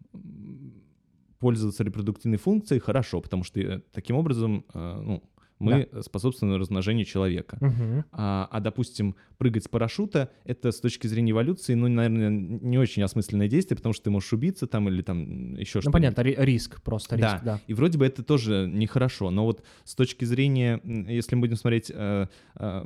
[1.40, 5.24] пользоваться репродуктивной функцией хорошо, потому что э, таким образом э, ну,
[5.60, 7.58] мы способствуем размножению человека.
[7.62, 8.06] Мгм.
[8.12, 13.04] А, а, допустим, прыгать с парашюта— это с точки зрения эволюции, ну, наверное, не очень
[13.04, 15.92] осмысленное действие, потому что ты можешь убиться там или там еще Ну, что-то.
[15.92, 17.34] понятно, ри- риск, просто Да.
[17.34, 17.62] риск, да.
[17.68, 21.92] И вроде бы это тоже нехорошо, но вот с точки зрения, если мы будем смотреть
[21.94, 22.28] э,
[22.60, 22.84] э,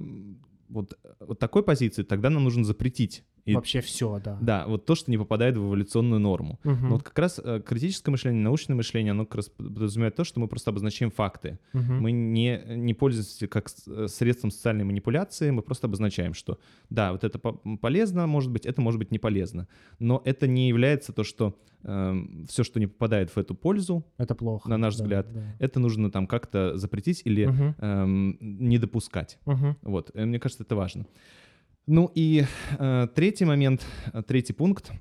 [0.69, 4.37] вот, вот такой позиции, тогда нам нужно запретить И- Вообще все, да.
[4.41, 6.59] Да, вот то, что не попадает в эволюционную норму.
[6.63, 6.83] Мгм.
[6.89, 10.39] Но вот как раз э, критическое мышление, научное мышление, оно как раз подразумевает то, что
[10.39, 11.57] мы просто обозначаем факты.
[11.73, 12.01] Мгм.
[12.01, 17.23] Мы не, не пользуемся как э, средством социальной манипуляции, мы просто обозначаем, что да, вот
[17.23, 19.67] это по- полезно, может быть, это может быть не полезно.
[19.99, 24.69] Но это не является то, что все, что не попадает в эту пользу, Это плохо.
[24.69, 25.41] на наш да, взгляд, да.
[25.57, 27.75] это нужно там как-то запретить или Мгм.
[27.79, 29.39] эм, не допускать.
[29.47, 29.75] Мгм.
[29.81, 31.07] Вот, э, мне кажется, это важно.
[31.87, 32.45] Ну и
[32.79, 34.91] э, третий момент, э, третий пункт,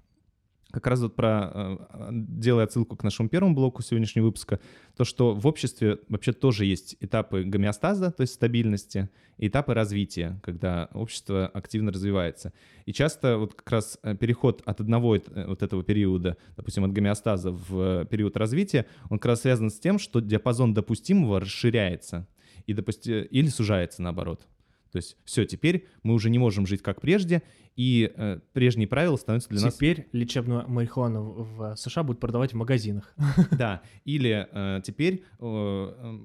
[0.70, 4.61] как раз вот про, э, делая отсылку к нашему первому блоку сегодняшнего выпуска,
[4.97, 10.39] то, что в обществе вообще тоже есть этапы гомеостаза, то есть стабильности, и этапы развития,
[10.43, 12.53] когда общество активно развивается.
[12.87, 16.93] И часто вот как раз э, переход от одного э, вот этого периода, допустим, от
[16.93, 22.28] гомеостаза в период развития, он как раз связан с тем, что диапазон допустимого расширяется
[22.66, 23.22] и допусти...
[23.22, 24.47] или сужается наоборот.
[24.91, 27.43] То есть все, теперь мы уже не можем жить как прежде,
[27.76, 29.74] и э, прежние правила становятся для нас...
[29.74, 33.14] Теперь лечебную марихуану в в США будут продавать в магазинах.
[33.53, 36.18] Да, или э, теперь э, э,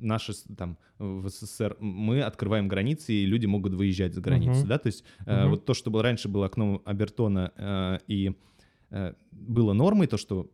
[0.00, 4.68] наши там в СССР мы открываем границы, и люди могут выезжать за границу, Мгм.
[4.68, 5.50] да, то есть э, Мгм.
[5.50, 8.32] вот то, что было раньше было окном Абертона, э, и
[8.90, 10.50] э, было нормой, то, что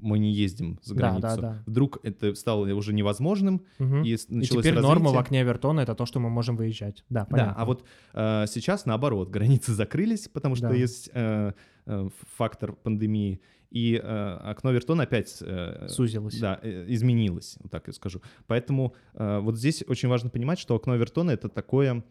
[0.00, 1.62] мы не ездим за Да, границу, да, да.
[1.66, 4.02] вдруг это стало уже невозможным, Мгм.
[4.04, 5.20] и, с- И началось теперь норма в развитие.
[5.20, 7.04] окне Авертона это то, что мы можем выезжать.
[7.08, 7.54] Да, Да, понятно.
[7.56, 7.84] а вот
[8.14, 10.74] э, сейчас наоборот, границы закрылись, потому что Да.
[10.74, 11.52] есть э,
[11.86, 13.40] э, фактор пандемии,
[13.70, 16.38] и э, окно Вертона опять э, Сузилось.
[16.38, 18.22] да, э, изменилось, вот так я скажу.
[18.46, 22.04] Поэтому э, вот здесь очень важно понимать, что окно Вертона это такое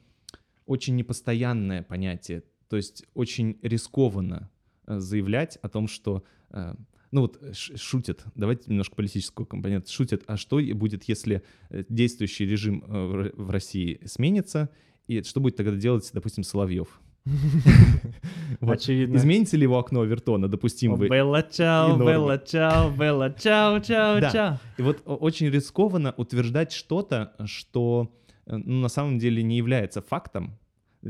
[0.65, 4.49] очень непостоянное понятие, то есть очень рискованно
[4.87, 6.73] э, заявлять о том, что э,
[7.15, 12.45] ну вот ш- шутят, давайте немножко политического компонента, шутят, а что будет, если э, действующий
[12.45, 14.69] режим э, в России сменится,
[15.07, 16.99] и что будет тогда делать, допустим, Соловьев?
[18.59, 19.15] Очевидно.
[19.15, 21.07] Изменится ли его окно Вертона, допустим вы?
[21.07, 21.97] Белла чао.
[21.97, 24.59] Белла чао, Белла чао, чао, чао.
[24.77, 28.11] И вот очень рискованно утверждать что-то, что
[28.45, 30.59] э, ну, на самом деле не является фактом,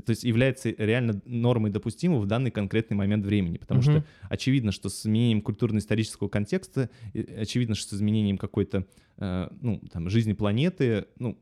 [0.02, 3.58] то есть является реально нормой допустимой в данный конкретный момент времени.
[3.58, 3.92] Потому Мгм.
[3.92, 8.86] что очевидно, что с изменением культурно-исторического контекста, э, очевидно, что с изменением какой-то
[9.18, 11.38] э, ну, там, жизни планеты, ну,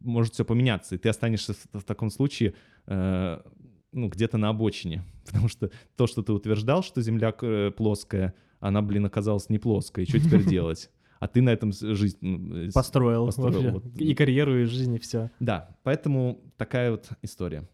[0.00, 2.54] может все поменяться, и ты останешься в, в таком случае
[2.86, 3.40] э,
[3.92, 5.04] ну, где-то на обочине.
[5.26, 10.04] Потому что то, что ты утверждал, что Земля э, плоская, она, блин, оказалась не плоская,
[10.04, 10.90] и что теперь делать?
[11.24, 12.18] А ты на этом жизнь...
[12.20, 13.70] ну, э, Построил, Построил, вообще.
[13.70, 13.84] вот.
[13.98, 15.30] И карьеру, и жизнь, и все.
[15.40, 17.66] Да, поэтому такая вот история.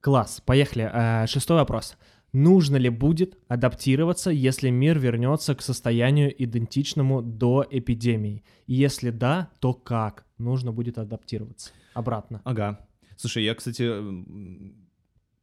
[0.00, 0.90] Класс, поехали.
[0.92, 1.96] Э, Шестой вопрос.
[2.34, 8.44] Нужно ли будет адаптироваться, если мир вернется к состоянию идентичному до эпидемии?
[8.66, 11.70] Если да, то как нужно будет адаптироваться?
[11.94, 12.42] Обратно.
[12.44, 12.86] Ага.
[13.16, 14.74] Слушай, я, кстати, м,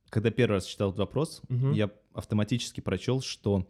[0.10, 1.72] когда первый раз читал этот вопрос, Мгм.
[1.72, 3.68] я автоматически прочел, что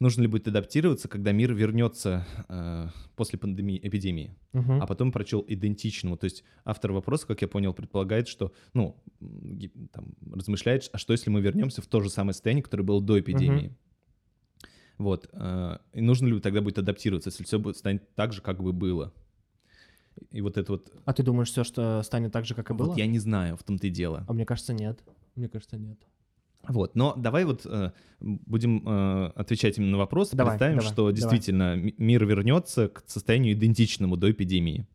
[0.00, 4.36] нужно ли будет адаптироваться, когда мир вернется э, после пандемии, эпидемии.
[4.52, 4.82] Мгм.
[4.82, 6.16] А потом прочел идентичному.
[6.16, 9.02] То есть автор вопроса, как я понял, предполагает, что, ну,
[9.92, 13.18] там, размышляет, а что если мы вернемся в то же самое состояние, которое было до
[13.18, 13.76] эпидемии?
[14.98, 15.28] Вот.
[15.32, 18.72] э, И нужно ли тогда будет адаптироваться, если все будет станет так же, как бы
[18.72, 19.12] было?
[20.32, 20.92] И вот это вот...
[21.04, 22.88] А ты думаешь, все, что станет так же, как и было?
[22.88, 24.24] Вот я не знаю, в том-то и дело.
[24.28, 25.00] А мне кажется, нет.
[25.36, 25.98] Мне кажется, нет.
[26.68, 30.30] Вот, но давай вот э, будем э, отвечать именно на вопрос.
[30.30, 31.14] Давай, Представим, давай, что давай.
[31.14, 34.86] действительно ми- мир вернется к состоянию идентичному до эпидемии.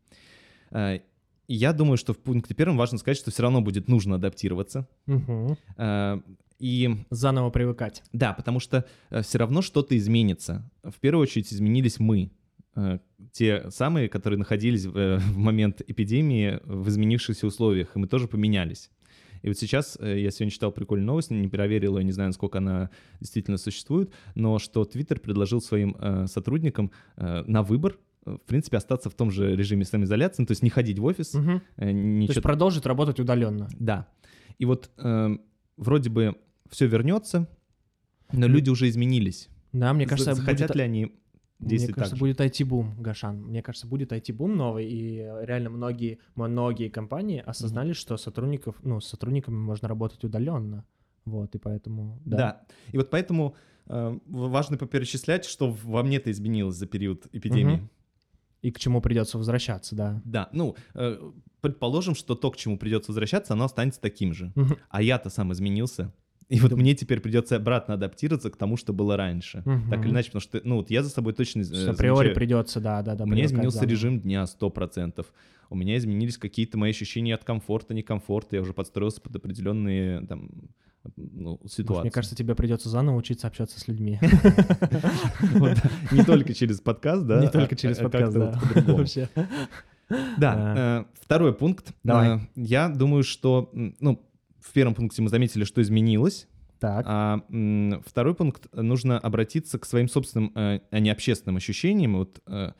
[0.70, 1.00] Э,
[1.48, 4.88] я думаю, что в пункте первом важно сказать, что все равно будет нужно адаптироваться.
[5.06, 5.56] Мгм.
[5.76, 6.20] Э,
[6.60, 8.02] и Заново привыкать.
[8.12, 8.84] да, потому что
[9.22, 10.70] все равно что-то изменится.
[10.82, 12.30] В первую очередь изменились мы.
[12.76, 12.98] Э,
[13.32, 18.90] те самые, которые находились э, в момент эпидемии в изменившихся условиях, и мы тоже поменялись.
[19.44, 22.58] И вот сейчас э, я сегодня читал прикольную новость, не проверил ее, не знаю, насколько
[22.58, 22.88] она
[23.20, 29.10] действительно существует, но что Twitter предложил своим э, сотрудникам э, на выбор, в принципе, остаться
[29.10, 31.60] в том же режиме самоизоляции, ну, то есть не ходить в офис, Мгм.
[31.76, 33.68] э, То ничего есть продолжить работать удаленно.
[33.78, 34.08] да.
[34.58, 35.36] И вот э,
[35.76, 36.36] вроде бы
[36.70, 37.46] все вернется,
[38.32, 39.48] но люди уже изменились.
[39.72, 41.12] Да, мне кажется, Захотят будет- ли они
[41.64, 43.42] Мне действовать кажется, будет IT-бум, Гашан.
[43.42, 49.06] Мне кажется, будет IT-бум новый, и реально многие, многие компании осознали, что сотрудников, ну, с
[49.06, 50.84] сотрудниками можно работать удаленно.
[51.24, 52.36] Вот, и поэтому, да.
[52.36, 52.60] Да.
[52.92, 53.56] И вот поэтому
[53.86, 57.76] э, важно поперечислять, что во мне-то изменилось за период эпидемии.
[57.76, 57.90] Мгм.
[58.62, 60.22] И к чему придется возвращаться, да.
[60.24, 64.52] Да, ну, э, предположим, что то, к чему придется возвращаться, оно останется таким же.
[64.54, 64.78] Мгм.
[64.88, 66.12] А я-то сам изменился.
[66.48, 66.76] И вот Да.
[66.76, 69.62] мне теперь придется обратно адаптироваться к тому, что было раньше.
[69.64, 69.90] Мгм.
[69.90, 71.60] Так или иначе, потому что, ну, вот я за собой точно...
[71.60, 73.24] э, То есть априори придется, да, да, да.
[73.24, 73.90] У меня изменился заново.
[73.90, 75.24] режим дня 100%.
[75.70, 78.56] У меня изменились какие-то мои ощущения от комфорта, некомфорта.
[78.56, 80.50] Я уже подстроился под определенные там,
[81.16, 82.02] ну, Может, ситуацию.
[82.02, 84.18] Мне кажется, тебе придется заново учиться общаться с людьми.
[86.12, 87.40] Не только через подкаст, да?
[87.40, 88.60] Не а- только через подкаст, да.
[88.86, 89.28] Вообще.
[90.38, 91.92] Да, э, второй пункт.
[92.06, 94.22] Э, Я думаю, что, ну,
[94.64, 96.48] в первом пункте мы заметили, что изменилось,
[96.80, 97.04] Так.
[97.06, 97.40] а
[98.06, 102.16] второй пункт нужно обратиться к своим собственным, э, а не общественным ощущениям.
[102.16, 102.72] Вот э,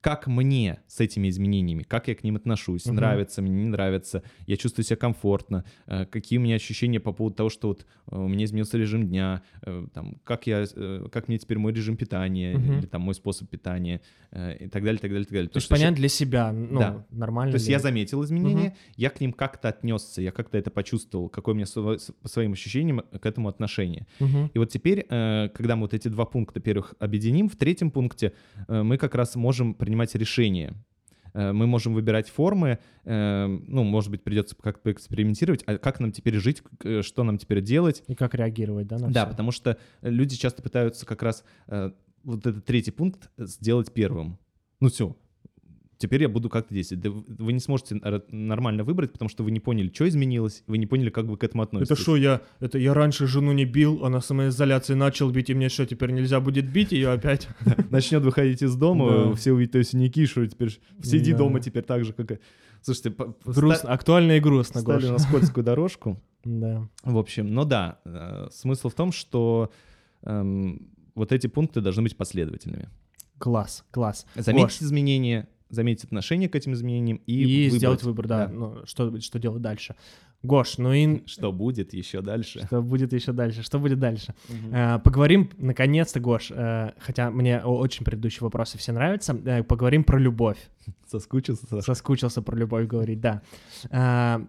[0.00, 2.96] как мне с этими изменениями, как я к ним отношусь, Мгм.
[2.96, 7.34] нравится мне, не нравится, я чувствую себя комфортно, э, какие у меня ощущения по поводу
[7.36, 10.64] того, что вот э, у меня изменился режим дня, э, там, как я,
[11.10, 12.78] как мне теперь мой режим питания Мгм.
[12.78, 14.00] или там мой способ питания
[14.32, 15.48] и так далее, так далее, так далее.
[15.48, 17.06] То Потому есть понять для себя, ну, Да.
[17.10, 20.70] нормально то есть ли я заметил изменения, я к ним как-то отнесся, я как-то это
[20.70, 21.66] почувствовал, какое у меня
[22.22, 24.06] по своим ощущениям к этому отношение.
[24.20, 24.50] Мгм.
[24.54, 28.32] И вот теперь, когда мы вот эти два пункта первых объединим, в третьем пункте
[28.68, 30.74] мы как раз можем принимать решения.
[31.32, 36.10] Э, Мы можем выбирать формы, э, ну, может быть, придется как-то поэкспериментировать, а как нам
[36.10, 38.02] теперь жить, э, что нам теперь делать.
[38.08, 39.30] И как реагировать, да, на Да, всё?
[39.30, 41.44] потому что люди часто пытаются как раз
[42.24, 44.38] вот этот третий пункт сделать первым.
[44.80, 45.16] Ну все,
[45.98, 47.02] теперь я буду как-то действовать.
[47.02, 47.94] Да вы не сможете
[48.28, 51.44] нормально выбрать, потому что вы не поняли, что изменилось, вы не поняли, как вы к
[51.44, 51.92] этому относитесь.
[51.92, 55.54] Это что, я, это я раньше жену не бил, а на самоизоляции начал бить, и
[55.54, 57.48] мне что, теперь нельзя будет бить ее опять?
[57.90, 62.40] Начнет выходить из дома, все увидят синяки, что теперь сиди дома теперь так же, как.
[62.82, 65.10] Слушайте, Грустно, актуально и грустно, ста- стали Гош.
[65.10, 66.22] на скользкую дорожку.
[66.44, 66.88] Да.
[67.02, 69.72] В общем, ну да, э, смысл в том, что
[70.22, 72.88] эм, вот эти пункты должны быть последовательными.
[73.38, 74.24] Класс, класс.
[74.36, 78.52] Заметить изменения, заметить отношение к этим изменениям и, и, выбрать, сделать выбор, да, да.
[78.52, 79.96] ну, что, что делать дальше.
[80.42, 82.64] Гош, ну и Что будет еще дальше.
[82.66, 83.62] что будет еще дальше?
[83.62, 84.34] Что будет дальше?
[84.72, 90.18] Э, поговорим, наконец-то, Гош, э, хотя мне очень предыдущие вопросы все нравятся, э, поговорим про
[90.18, 90.58] любовь.
[91.06, 91.66] Соскучился.
[91.66, 91.82] Саша?
[91.82, 93.42] Соскучился про любовь говорить, да.
[93.90, 94.42] А,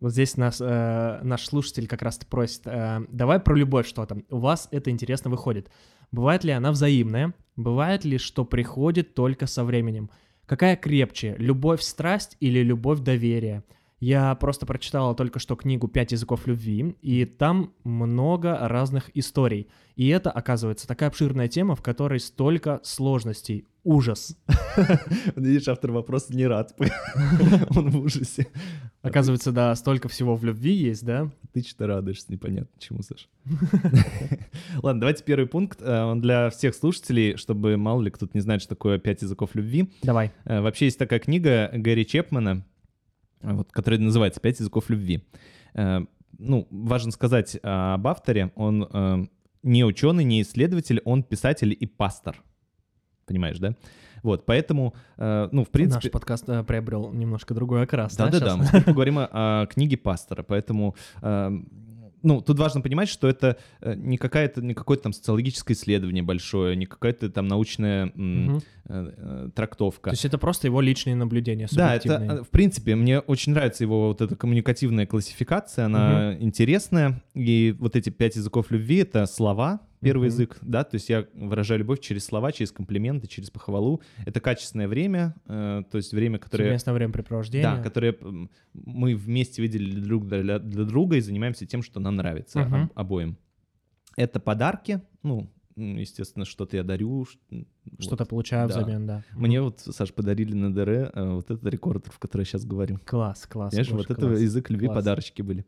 [0.00, 4.22] Вот здесь нас, э, наш слушатель как раз просит, э, давай про любовь что-то.
[4.30, 5.68] У вас это интересно выходит.
[6.12, 7.34] Бывает ли она взаимная?
[7.56, 10.10] Бывает ли, что приходит только со временем?
[10.46, 13.64] Какая крепче, любовь страсть или любовь доверие?
[13.98, 19.68] Я просто прочитала только что книгу «Пять языков любви», и там много разных историй.
[19.96, 23.66] И это, оказывается, такая обширная тема, в которой столько сложностей.
[23.82, 24.36] Ужас.
[25.36, 26.74] Видишь, автор вопроса не рад.
[27.70, 28.48] Он в ужасе.
[29.04, 31.30] Оказывается, да, столько всего в любви есть, да?
[31.52, 33.26] Ты что радуешься, непонятно чему, Саша.
[34.82, 35.82] Ладно, давайте первый пункт.
[35.82, 39.50] Э, Он для всех слушателей, чтобы мало ли кто-то не знает, что такое «Пять языков
[39.54, 39.92] любви».
[40.02, 40.32] Давай.
[40.46, 42.64] Э, Вообще есть такая книга Гэри Чепмана,
[43.42, 45.22] э, вот, которая называется «Пять языков любви».
[46.36, 48.52] Ну, важно сказать об авторе.
[48.56, 49.28] Он
[49.62, 52.42] не ученый, не исследователь, он писатель и пастор.
[53.26, 53.74] Понимаешь, да?
[54.24, 56.06] Вот, поэтому, э, ну, в принципе...
[56.06, 58.16] Наш подкаст э, приобрел немножко другой окрас.
[58.16, 58.56] Да, да, да.
[58.56, 58.72] щас?
[58.72, 60.42] Мы поговорим о, о книге пастора.
[60.42, 61.50] Поэтому, э,
[62.22, 66.74] ну, тут важно понимать, что это э, не какая-то, не какое-то там социологическое исследование большое,
[66.74, 70.08] не какая-то там научная э, э, трактовка.
[70.08, 74.08] То есть это просто его личные наблюдения, Да, это, в принципе, мне очень нравится его
[74.08, 77.22] вот эта коммуникативная классификация, она интересная.
[77.34, 81.80] И вот эти пять языков любви— это слова, первый язык, да, то есть я выражаю
[81.80, 84.00] любовь через слова, через комплименты, через похвалу.
[84.26, 86.64] Это качественное время, э, то есть время, которое...
[86.64, 87.76] Совместное времяпрепровождение.
[87.76, 92.16] Да, которые м, мы вместе видели друг для, для друга и занимаемся тем, что нам
[92.16, 93.36] нравится об- обоим.
[94.16, 97.26] Это подарки, ну, естественно, что-то я дарю.
[97.98, 98.28] Что-то вот.
[98.28, 98.78] получаю Да.
[98.80, 99.24] взамен, да.
[99.32, 103.00] Мне вот, Саш, подарили на ДР э, вот этот рекордер, в который я сейчас говорю.
[103.04, 103.74] Класс, класс.
[103.74, 104.40] Гош, вот это класс.
[104.40, 104.98] язык любви, класс.
[104.98, 105.66] подарочки были.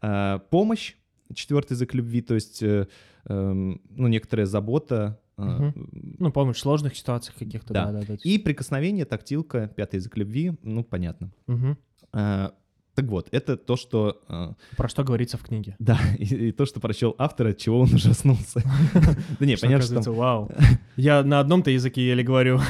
[0.00, 0.94] А, помощь,
[1.34, 2.86] четвертый язык любви, то есть, э,
[3.28, 5.20] эм, ну, некоторая забота.
[5.36, 5.72] а,
[6.18, 7.86] Ну, помощь в сложных ситуациях каких-то, Да.
[7.92, 8.16] да, да, да.
[8.24, 11.30] И прикосновение, тактилка, пятый язык любви, ну, понятно.
[11.46, 11.78] Мгм.
[12.12, 12.52] А,
[12.94, 15.76] так вот, это то, что э, Про что говорится в книге?
[15.78, 18.60] Да, и, и то, что прочел автор, от чего он ужаснулся.
[19.40, 20.50] Да не, понятно, что вау.
[20.96, 22.60] Я на одном-то языке еле говорю,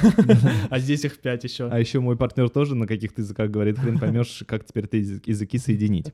[0.70, 1.68] а здесь их пять еще.
[1.68, 5.58] А еще мой партнер тоже на каких-то языках говорит, хрен поймешь, как теперь язык- языки
[5.58, 6.12] соединить.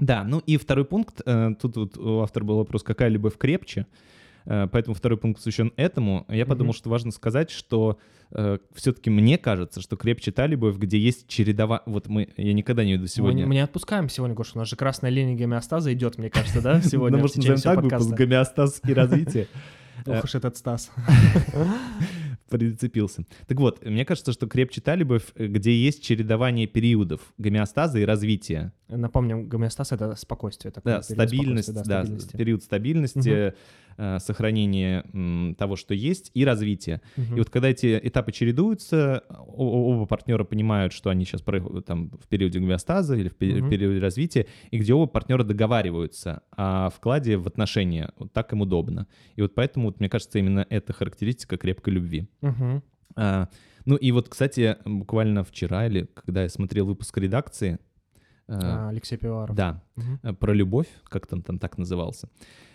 [0.00, 3.86] Да, ну и второй пункт, э, тут вот у автора был вопрос, какая любовь крепче,
[4.46, 6.24] Э, поэтому второй пункт посвящен этому.
[6.30, 6.78] Я подумал, Мгм.
[6.78, 7.98] что важно сказать, что
[8.74, 11.82] все-таки мне кажется, что крепче та любовь, где есть чередова...
[11.84, 13.40] Вот мы, я никогда не Мы, сегодня...
[13.42, 16.62] не- мы не отпускаем сегодня, Гош, у нас же красная линия гомеостаза идет, мне кажется,
[16.62, 18.10] да, сегодня Ну, может, назовем так выпуск.
[18.14, 19.46] «Гомеостаз и развитие».
[20.06, 20.90] Ох уж этот Стас.
[22.50, 23.24] прицепился.
[23.46, 28.04] Так вот, мне кажется, что крепче та любовь, э, где есть чередование периодов гомеостаза и
[28.04, 28.72] развития.
[28.88, 30.72] Напомним, гомеостаз— это спокойствие.
[30.72, 32.36] такое, Да, стабильность, да, стабильности.
[32.36, 33.52] период стабильности, э,
[34.18, 37.00] сохранение м, того, что есть, и развитие.
[37.16, 37.34] Мгм.
[37.34, 41.42] И вот когда эти этапы чередуются, оба партнера понимают, что они сейчас
[41.86, 47.36] там в периоде гомеостаза или в периоде развития, и где оба партнера договариваются о вкладе
[47.36, 49.06] в отношения, вот так им удобно.
[49.36, 52.28] И вот поэтому, вот, мне кажется, именно эта характеристика крепкой любви.
[52.40, 52.82] Мгм.
[53.16, 53.48] А,
[53.84, 57.78] ну и вот, кстати, буквально вчера или когда я смотрел выпуск редакции,
[58.50, 59.54] а, А, Алексей Пивоваров.
[59.56, 59.82] да,
[60.22, 62.28] э, про любовь, как там, там так назывался.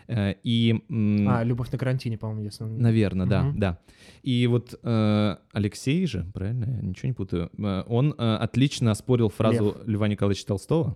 [0.08, 0.84] Э, И,
[1.28, 2.64] А, «Любовь на карантине», по-моему, если...
[2.64, 3.60] он- наверное, да, Мгм.
[3.60, 3.78] да.
[4.22, 9.30] И вот э, Алексей же, правильно, я ничего не путаю, э, он э, отлично оспорил
[9.30, 10.96] фразу Льва Николаевича Толстого.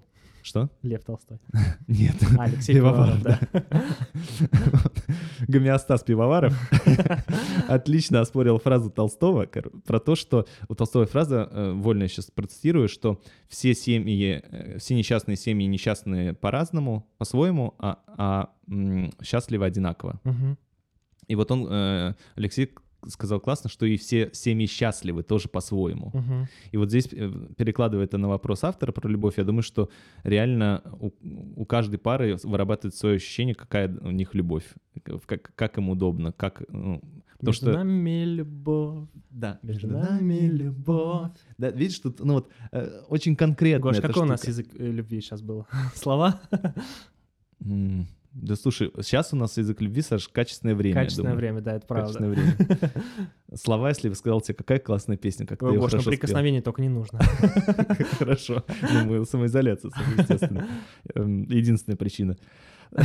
[0.50, 0.68] Что?
[0.82, 1.38] Лев Толстой.
[1.88, 2.16] Нет.
[2.40, 3.40] Алексей Пивоваров, да.
[5.48, 6.56] Гомеостаз Пивоваров
[7.68, 12.90] отлично оспорил фразу Толстого про то, что у Толстого фраза, э, вольно я сейчас процитирую,
[12.90, 18.50] что все семьи, э, все несчастные семьи несчастные по-разному, по-своему, а, а,
[19.22, 20.20] счастливы одинаково.
[21.28, 22.74] И вот он, э, Алексей
[23.08, 26.12] сказал классно, что и все семьи счастливы тоже по-своему.
[26.14, 26.48] Мгм.
[26.72, 29.90] И вот здесь, э, перекладывая это на вопрос автора про любовь, я думаю, что
[30.24, 31.12] реально у,
[31.56, 34.66] у каждой пары вырабатывает свое ощущение, какая у них любовь,
[35.04, 36.64] как, как им удобно, как...
[36.70, 37.02] Ну,
[37.38, 37.74] потому Между что...
[37.74, 39.08] нами любовь.
[39.30, 41.32] Да, Между нами любовь.
[41.58, 44.52] Да, видишь, тут ну, вот, э, очень конкретно Гош, какой у нас штука.
[44.52, 45.66] язык э, любви сейчас был?
[45.96, 46.42] Слова?
[48.32, 52.14] Да слушай, сейчас у нас язык любви, Саш, качественное время, Качественное время, да, это правда.
[52.14, 52.56] Качественное время.
[53.56, 56.02] Слова, если бы сказал тебе, какая классная песня, как ты Ой, ее Гош, ну хорошо
[56.12, 56.12] спел.
[56.20, 57.20] прикосновений только не нужно.
[58.20, 58.64] Хорошо.
[58.94, 60.68] Ну, мы самоизоляция, естественно.
[61.16, 62.38] Эм, Единственная причина.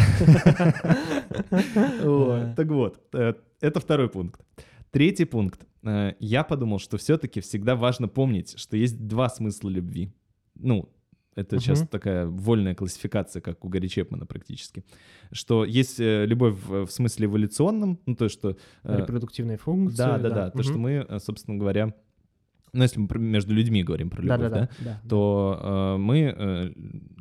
[2.56, 4.40] Так вот, э, это второй пункт.
[4.90, 5.66] Третий пункт.
[5.82, 10.12] Э, Я подумал, что все-таки всегда важно помнить, что есть два смысла любви.
[10.54, 10.88] Ну,
[11.36, 11.88] это сейчас Мгм.
[11.88, 14.84] такая вольная классификация, как у Гарри Чепмана практически.
[15.32, 18.56] Что есть э, любовь в смысле эволюционном, ну то, что...
[18.84, 19.96] э, Репродуктивные функции.
[19.96, 20.50] Да, да, да.
[20.50, 21.94] То, что мы, э, собственно говоря,
[22.72, 25.08] ну если мы между людьми говорим про любовь, Да, да, да, да, да.
[25.08, 26.72] то э, мы э,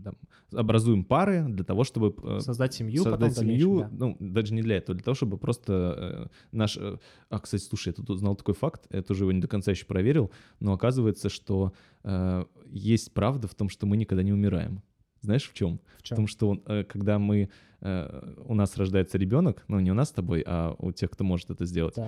[0.04, 0.16] там,
[0.56, 3.90] образуем пары для того, чтобы э, Создать семью, потом создать в дальнейшем, семью, да.
[3.92, 6.78] ну, даже не для этого, для того, чтобы просто э, наш...
[6.78, 6.98] э,
[7.30, 9.86] а, кстати, слушай, я тут узнал такой факт, я тоже его не до конца еще
[9.86, 11.74] проверил, но оказывается, что
[12.04, 14.82] э, есть правда в том, что мы никогда не умираем.
[15.22, 15.78] Знаешь, в чем?
[15.78, 16.16] В В чем?
[16.18, 17.50] том, что э, когда мы...
[17.80, 21.24] э, у нас рождается ребенок, ну, не у нас с тобой, а у тех, кто
[21.24, 21.96] может это сделать.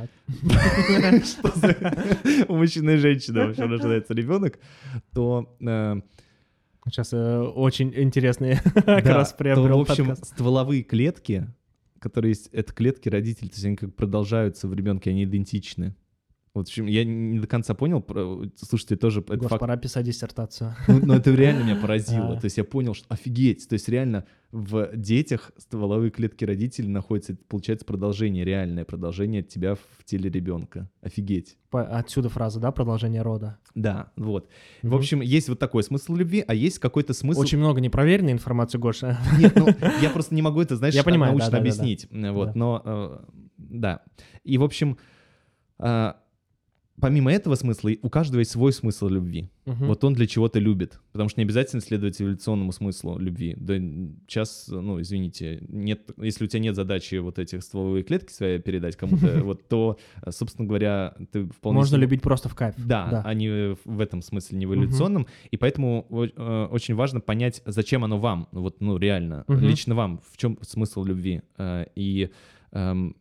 [2.47, 4.59] У мужчины и женщины вообще рождается ребенок,
[5.13, 6.01] то э,
[6.87, 10.33] Сейчас э, очень интересный как Да, раз то, приобрел в общем, подкаст.
[10.33, 11.47] стволовые клетки,
[11.99, 15.95] которые есть, это клетки родителей, то есть они как продолжаются в ребенке, они идентичны.
[16.55, 19.75] Вот, в общем, я не до конца понял, про- слушайте, тоже это Гош, факт, пора
[19.77, 20.73] писать диссертацию.
[20.87, 22.37] ну, но это реально меня поразило.
[22.37, 22.39] А.
[22.39, 27.35] То есть я понял, что офигеть, то есть реально в детях стволовые клетки родителей находятся,
[27.49, 30.89] получается, продолжение, реальное продолжение тебя в теле ребенка.
[31.01, 31.57] Офигеть.
[31.71, 33.57] Отсюда фраза, да, продолжение рода.
[33.75, 34.47] Да, вот.
[34.81, 34.95] В Мгм.
[34.95, 37.41] общем, есть вот такой смысл любви, а есть какой-то смысл...
[37.41, 39.19] Очень много непроверенной информации, Гоша.
[39.37, 39.67] Нет, ну,
[40.01, 41.69] я просто не могу это, знаешь, Я понимаю, научно да-да-да-да.
[41.83, 42.07] объяснить.
[42.09, 42.51] э, Вот, Да.
[42.55, 43.17] но, э,
[43.57, 44.01] да.
[44.45, 44.97] И, в общем,
[45.79, 46.13] э,
[46.99, 49.49] помимо этого смысла, у каждого есть свой смысл любви.
[49.65, 49.87] Мгм.
[49.87, 50.99] Вот он для чего-то любит.
[51.11, 53.55] Потому что не обязательно следовать эволюционному смыслу любви.
[53.57, 58.59] Да сейчас, ну, извините, нет, если у тебя нет задачи вот этих стволовые клетки свои
[58.59, 59.97] передать кому-то, вот, то,
[60.29, 61.79] собственно говоря, ты вполне...
[61.79, 62.75] Можно любить просто в кайф.
[63.11, 65.27] да, а не в этом смысле, не в эволюционном.
[65.51, 70.21] И поэтому э, очень важно понять, зачем оно вам, ну вот, ну, реально, лично вам,
[70.31, 71.41] в чем смысл любви.
[71.57, 72.29] Э, И
[72.71, 73.15] эм,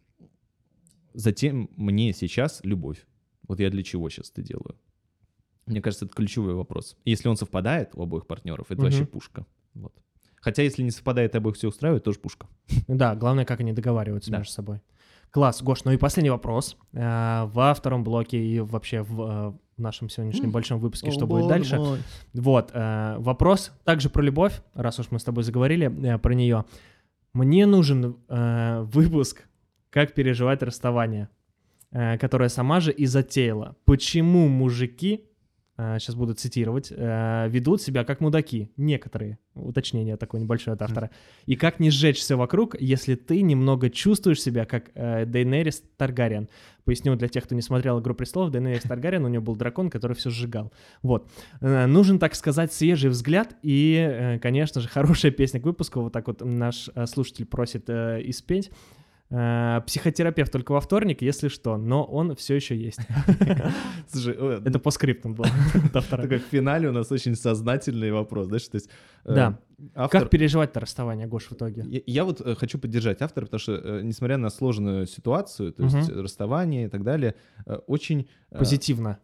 [1.14, 3.04] затем мне сейчас любовь.
[3.48, 4.76] Вот я для чего сейчас это делаю?
[5.66, 6.96] Мне кажется, это ключевой вопрос.
[7.04, 8.84] Если он совпадает у обоих партнеров, это Мгм.
[8.84, 9.46] вообще пушка.
[9.74, 9.94] Вот.
[10.40, 12.46] Хотя, если не совпадает и обоих все устраивает, тоже пушка.
[12.86, 14.38] Да, главное, как они договариваются Да.
[14.38, 14.80] между собой.
[15.30, 16.76] Класс, Гош, ну и последний вопрос.
[16.92, 21.80] Э, Во втором блоке и вообще в э, нашем сегодняшнем большом выпуске, что будет дальше.
[22.34, 26.64] Вот, э, вопрос также про любовь, раз уж мы с тобой заговорили про нее.
[27.32, 29.48] Мне нужен выпуск
[29.90, 31.28] «Как переживать расставание»,
[31.94, 33.76] э, которое сама же и затеяла.
[33.86, 35.24] Почему мужики,
[35.76, 38.70] сейчас буду цитировать, э, ведут себя как мудаки?
[38.76, 39.38] Некоторые.
[39.54, 41.10] Уточнение такое небольшое от автора.
[41.46, 46.48] И как не сжечь все вокруг, если ты немного чувствуешь себя как э, Дейнерис Таргариен.
[46.84, 50.14] Поясню для тех, кто не смотрел «Игру престолов», Дейнерис Таргариен, у него был дракон, который
[50.14, 50.72] все сжигал.
[51.02, 51.28] Вот.
[51.60, 56.02] Э, Нужен, так сказать, свежий взгляд и, э, конечно же, хорошая песня к выпуску.
[56.02, 58.70] Вот так вот наш э, слушатель просит э, испеть.
[59.30, 63.00] Э, Психотерапевт только во вторник, если что, но он все еще есть.
[64.14, 65.46] Это по скриптам было.
[65.92, 66.22] второго.
[66.28, 68.90] такой в финале у нас очень сознательный вопрос, знаешь, то есть...
[69.24, 69.58] э, Да.
[69.94, 71.82] автор- Как переживать-то расставание, Гош, в итоге?
[71.86, 75.84] Я, я вот э, хочу поддержать автора, потому что, э, несмотря на сложную ситуацию, то
[75.84, 76.20] есть Мгм.
[76.22, 77.34] расставание и так далее,
[77.66, 78.28] э, очень...
[78.50, 79.18] э, Позитивно.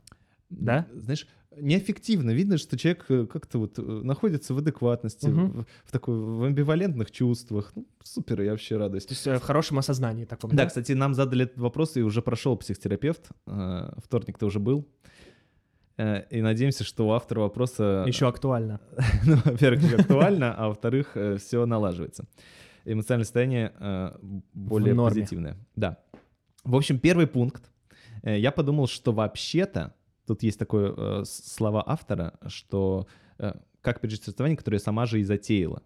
[0.49, 0.87] да?
[0.95, 1.27] Знаешь,
[1.57, 2.31] неэффективно.
[2.31, 5.51] Видно, что человек э, как-то вот э, находится в адекватности, Мгм.
[5.63, 7.73] в, в такой в амбивалентных чувствах.
[7.75, 9.07] Ну, супер, я вообще радуюсь.
[9.07, 12.23] То есть э, в хорошем осознании таком, Да, кстати, нам задали этот вопрос, и уже
[12.23, 13.29] прошел психотерапевт.
[13.47, 14.87] э, Вторник-то уже был.
[16.31, 18.05] И надеемся, что у автора вопроса...
[18.07, 18.81] Еще актуально.
[19.27, 22.25] ну, во-первых, не актуально, а во-вторых, все налаживается.
[22.87, 23.73] Эмоциональное состояние
[24.55, 25.59] более позитивное.
[25.77, 25.99] Да.
[26.65, 27.71] В общем, первый пункт.
[28.23, 29.93] Я подумал, что вообще-то,
[30.31, 33.09] тут есть такое э, слова автора, что
[33.39, 35.83] э, как пережить расставание, которое сама же и затеяла.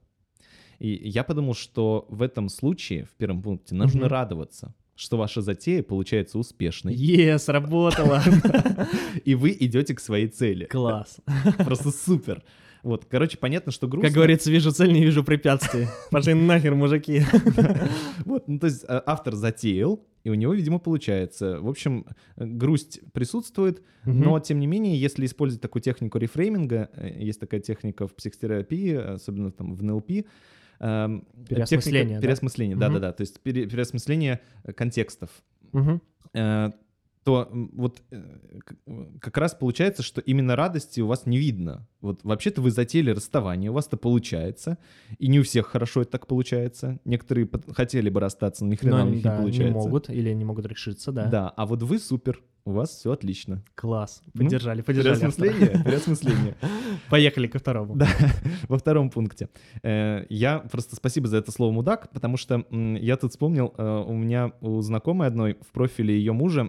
[0.78, 4.08] И я подумал, что в этом случае, в первом пункте, нужно Мгм.
[4.08, 8.20] радоваться, что ваша затея получается успешной, Е, сработало.
[9.24, 10.66] и вы идете к своей цели.
[10.66, 11.20] Класс.
[11.64, 12.42] Просто супер.
[12.84, 14.08] Вот, короче, понятно, что грустно.
[14.08, 15.86] Как говорится, вижу цель, не вижу препятствий.
[16.10, 17.22] Пошли нахер, мужики.
[18.24, 21.58] Вот, ну то есть э, автор затеял, и у него, видимо, получается.
[21.60, 22.06] В общем,
[22.36, 28.06] грусть присутствует, но тем не менее, если использовать такую технику рефрейминга, э, есть такая техника
[28.06, 30.10] в психотерапии, особенно там в НЛП,
[30.80, 31.66] эм, Переосмысление,
[32.02, 32.20] техника да?
[32.20, 32.80] переосмысления, Мгм.
[32.80, 34.40] да-да-да, то есть пере- переосмысление
[34.76, 35.30] контекстов.
[37.24, 38.22] Э, то вот э,
[38.64, 41.86] к- как раз получается, что именно радости у вас не видно.
[42.00, 44.76] Вот вообще-то вы затеяли расставание, у вас это получается,
[45.18, 47.00] и не у всех хорошо это так получается.
[47.04, 49.72] Некоторые хотели бы расстаться, но ни хрена Но у них да, не не получается.
[49.78, 51.26] могут или не могут решиться, да.
[51.26, 53.62] Да, а вот вы супер, у вас все отлично.
[53.74, 54.22] Класс.
[54.34, 55.24] Ну, Поддержали, поддержали.
[55.24, 55.48] автора.
[55.48, 56.54] Переосмысление, переосмысление.
[57.10, 57.96] Поехали ко второму.
[57.96, 58.08] Да,
[58.68, 59.48] во втором пункте.
[59.82, 64.12] Э, Я просто спасибо за это слово мудак, потому что я тут вспомнил, э, у
[64.14, 66.68] меня у знакомой одной в профиле ее мужа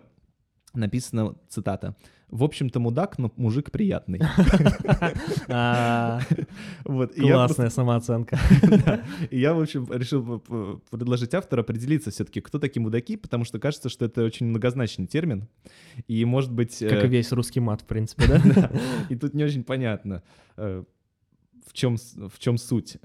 [0.76, 1.96] написана цитата.
[2.30, 4.20] В общем-то, мудак, но мужик приятный.
[7.38, 8.40] Классная самооценка.
[9.30, 10.40] И я, в общем, решил
[10.90, 15.48] предложить автору определиться все-таки, кто такие мудаки, потому что кажется, что это очень многозначный термин.
[16.08, 16.82] И, может быть...
[16.82, 18.72] э, Как и весь русский мат, в принципе, да?
[19.10, 20.24] И тут не очень понятно,
[20.58, 20.84] э,
[21.68, 22.98] в чем, в чем суть.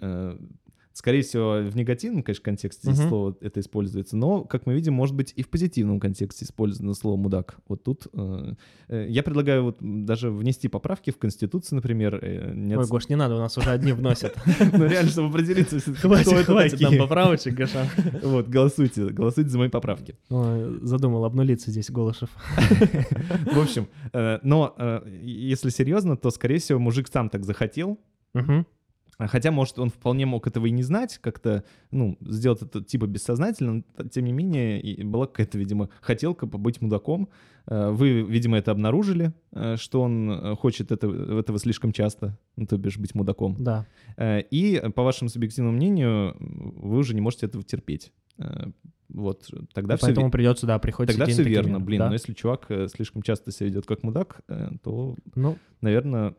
[0.93, 3.09] Скорее всего, в негативном, конечно, контексте Мгм.
[3.09, 7.17] слово это используется, но, как мы видим, может быть и в позитивном контексте использовано слово
[7.17, 7.59] «мудак».
[7.69, 8.55] Вот тут э,
[8.89, 12.19] э, я предлагаю вот даже внести поправки в Конституцию, например.
[12.21, 14.37] э, не Ой, Гош, не надо, у нас уже одни вносят.
[14.73, 17.89] Ну, реально, чтобы определиться, кто Хватит, нам поправочек, Гоша.
[18.23, 20.17] Вот, голосуйте, голосуйте за мои поправки.
[20.29, 22.31] Задумал обнулиться здесь, Голышев.
[23.53, 27.99] В общем, э, но э, если серьезно, то, скорее всего, мужик сам так захотел,
[28.35, 28.67] Мгм.
[29.21, 33.07] А Хотя, может, он вполне мог этого и не знать, как-то, ну, сделать это типа
[33.07, 37.29] бессознательно, но тем не менее, и была какая-то, видимо, хотелка побыть мудаком.
[37.67, 41.07] Э, Вы, видимо, это обнаружили, э, что он э, хочет это,
[41.39, 43.57] этого слишком часто, ну, то бишь быть мудаком.
[43.59, 43.87] Да.
[44.19, 48.13] И, по вашему субъективному мнению, вы уже не можете этого терпеть.
[49.13, 51.99] Вот, тогда все Поэтому придется, да, приходится Тогда все верно, блин.
[51.99, 52.07] да.
[52.09, 56.35] Но если чувак э, слишком часто себя ведет как мудак, э, то, Ну, наверное,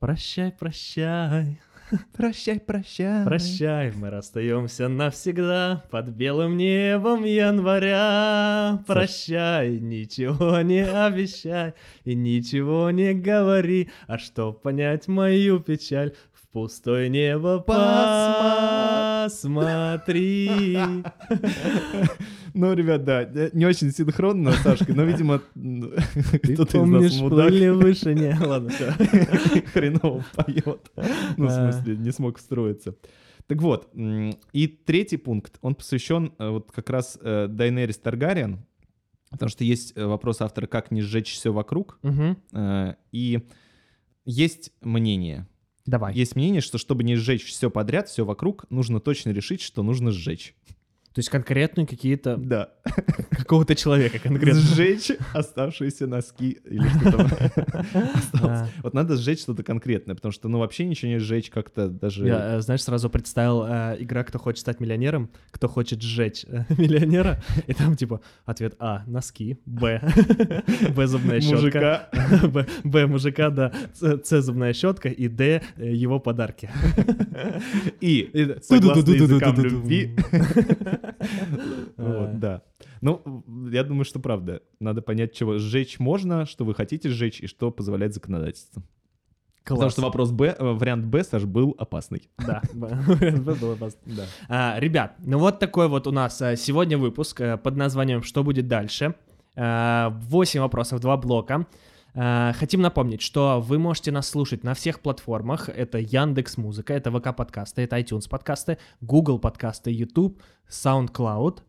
[0.00, 1.60] прощай, прощай,
[2.16, 3.24] прощай, прощай.
[3.24, 8.82] прощай, мы расстаемся навсегда под белым небом января.
[8.86, 11.74] Прощай, ничего не обещай
[12.04, 19.30] и ничего не говори, а чтоб понять мою печаль, в пустое небо посмотри.
[22.54, 27.48] Ну, ребят, да, э, не очень синхронно, Сашка, но, видимо, Ты кто-то из нас мудак
[27.48, 28.92] плыли выше, не, ладно, все.
[29.72, 30.90] хреново поет.
[31.36, 32.94] Ну, в смысле, не смог встроиться.
[33.46, 38.64] Так вот, и третий пункт, он посвящен э, вот как раз э, Дайнерис Таргариен,
[39.30, 41.98] потому что есть э, вопрос автора, как не сжечь все вокруг,
[42.52, 43.40] э, и
[44.24, 45.48] есть мнение.
[45.86, 46.14] Давай.
[46.14, 50.12] Есть мнение, что чтобы не сжечь все подряд, все вокруг, нужно точно решить, что нужно
[50.12, 50.54] сжечь.
[51.12, 52.68] То есть конкретные какие-то Да.
[53.30, 54.60] какого-то человека конкретно.
[54.60, 57.26] Сжечь оставшиеся носки или что там
[58.14, 58.60] осталось.
[58.60, 58.68] А.
[58.82, 62.26] Вот надо сжечь что-то конкретное, потому что, ну, вообще ничего не сжечь как-то даже...
[62.26, 66.64] Я, э, знаешь, сразу представил э, игра «Кто хочет стать миллионером», кто хочет сжечь э,
[66.78, 70.00] миллионера, и там типа ответ А— носки, Б—
[70.94, 72.08] Б— зубная щетка, Мужика.
[72.48, 76.70] Б, Б— мужика, да, С зубная щетка, и Д— его подарки.
[78.00, 80.16] И, согласно языкам любви...
[81.96, 82.62] Вот, да.
[83.00, 84.62] Ну, я думаю, что правда.
[84.80, 88.82] Надо понять, чего сжечь можно, что вы хотите сжечь, и что позволяет законодательство.
[89.64, 92.28] Потому что вопрос Б, э, вариант Б, Саш, был опасный.
[92.38, 94.00] Да, было опасно.
[94.06, 94.24] Да.
[94.48, 98.42] А, Ребят, ну вот такой вот у нас а, сегодня выпуск э, под названием «Что
[98.42, 99.14] будет дальше?».
[99.56, 101.66] Восемь вопросов, два блока.
[102.14, 105.68] А, Хотим напомнить, что вы можете нас слушать на всех платформах.
[105.68, 111.62] Это Яндекс Музыка, это ВК подкасты, это iTunes подкасты, Google подкасты, YouTube, SoundCloud.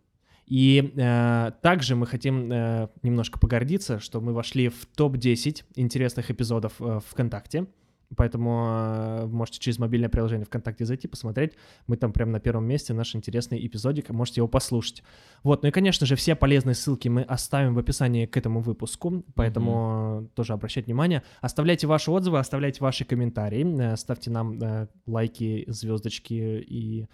[0.47, 6.73] И э, также мы хотим э, немножко погордиться, что мы вошли в топ-10 интересных эпизодов
[6.81, 7.67] э, ВКонтакте.
[8.16, 11.53] Поэтому э, можете через мобильное приложение ВКонтакте зайти, посмотреть.
[11.88, 15.03] Мы там прямо на первом месте, наш интересный эпизодик, можете его послушать.
[15.43, 19.24] Вот, ну и, конечно же, все полезные ссылки мы оставим в описании к этому выпуску,
[19.36, 21.24] поэтому тоже обращайте внимание.
[21.41, 24.59] Оставляйте ваши отзывы, оставляйте ваши комментарии, э, ставьте нам
[25.05, 27.07] лайки, звездочки и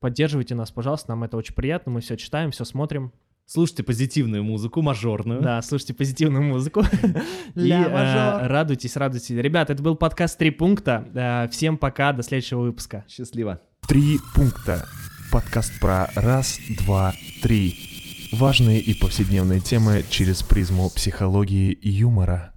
[0.00, 3.12] поддерживайте нас, пожалуйста, нам это очень приятно, мы все читаем, все смотрим.
[3.52, 5.42] Слушайте позитивную музыку, мажорную.
[5.42, 6.84] Да, слушайте позитивную музыку.
[7.56, 9.30] И э, радуйтесь, радуйтесь.
[9.30, 11.04] Ребят, это был подкаст «Три пункта».
[11.12, 13.04] Э, Всем пока, до следующего выпуска.
[13.08, 13.60] Счастливо.
[13.88, 14.86] Три пункта.
[15.32, 17.76] Подкаст про раз, два, три.
[18.30, 22.52] Важные и повседневные темы через призму психологии и юмора.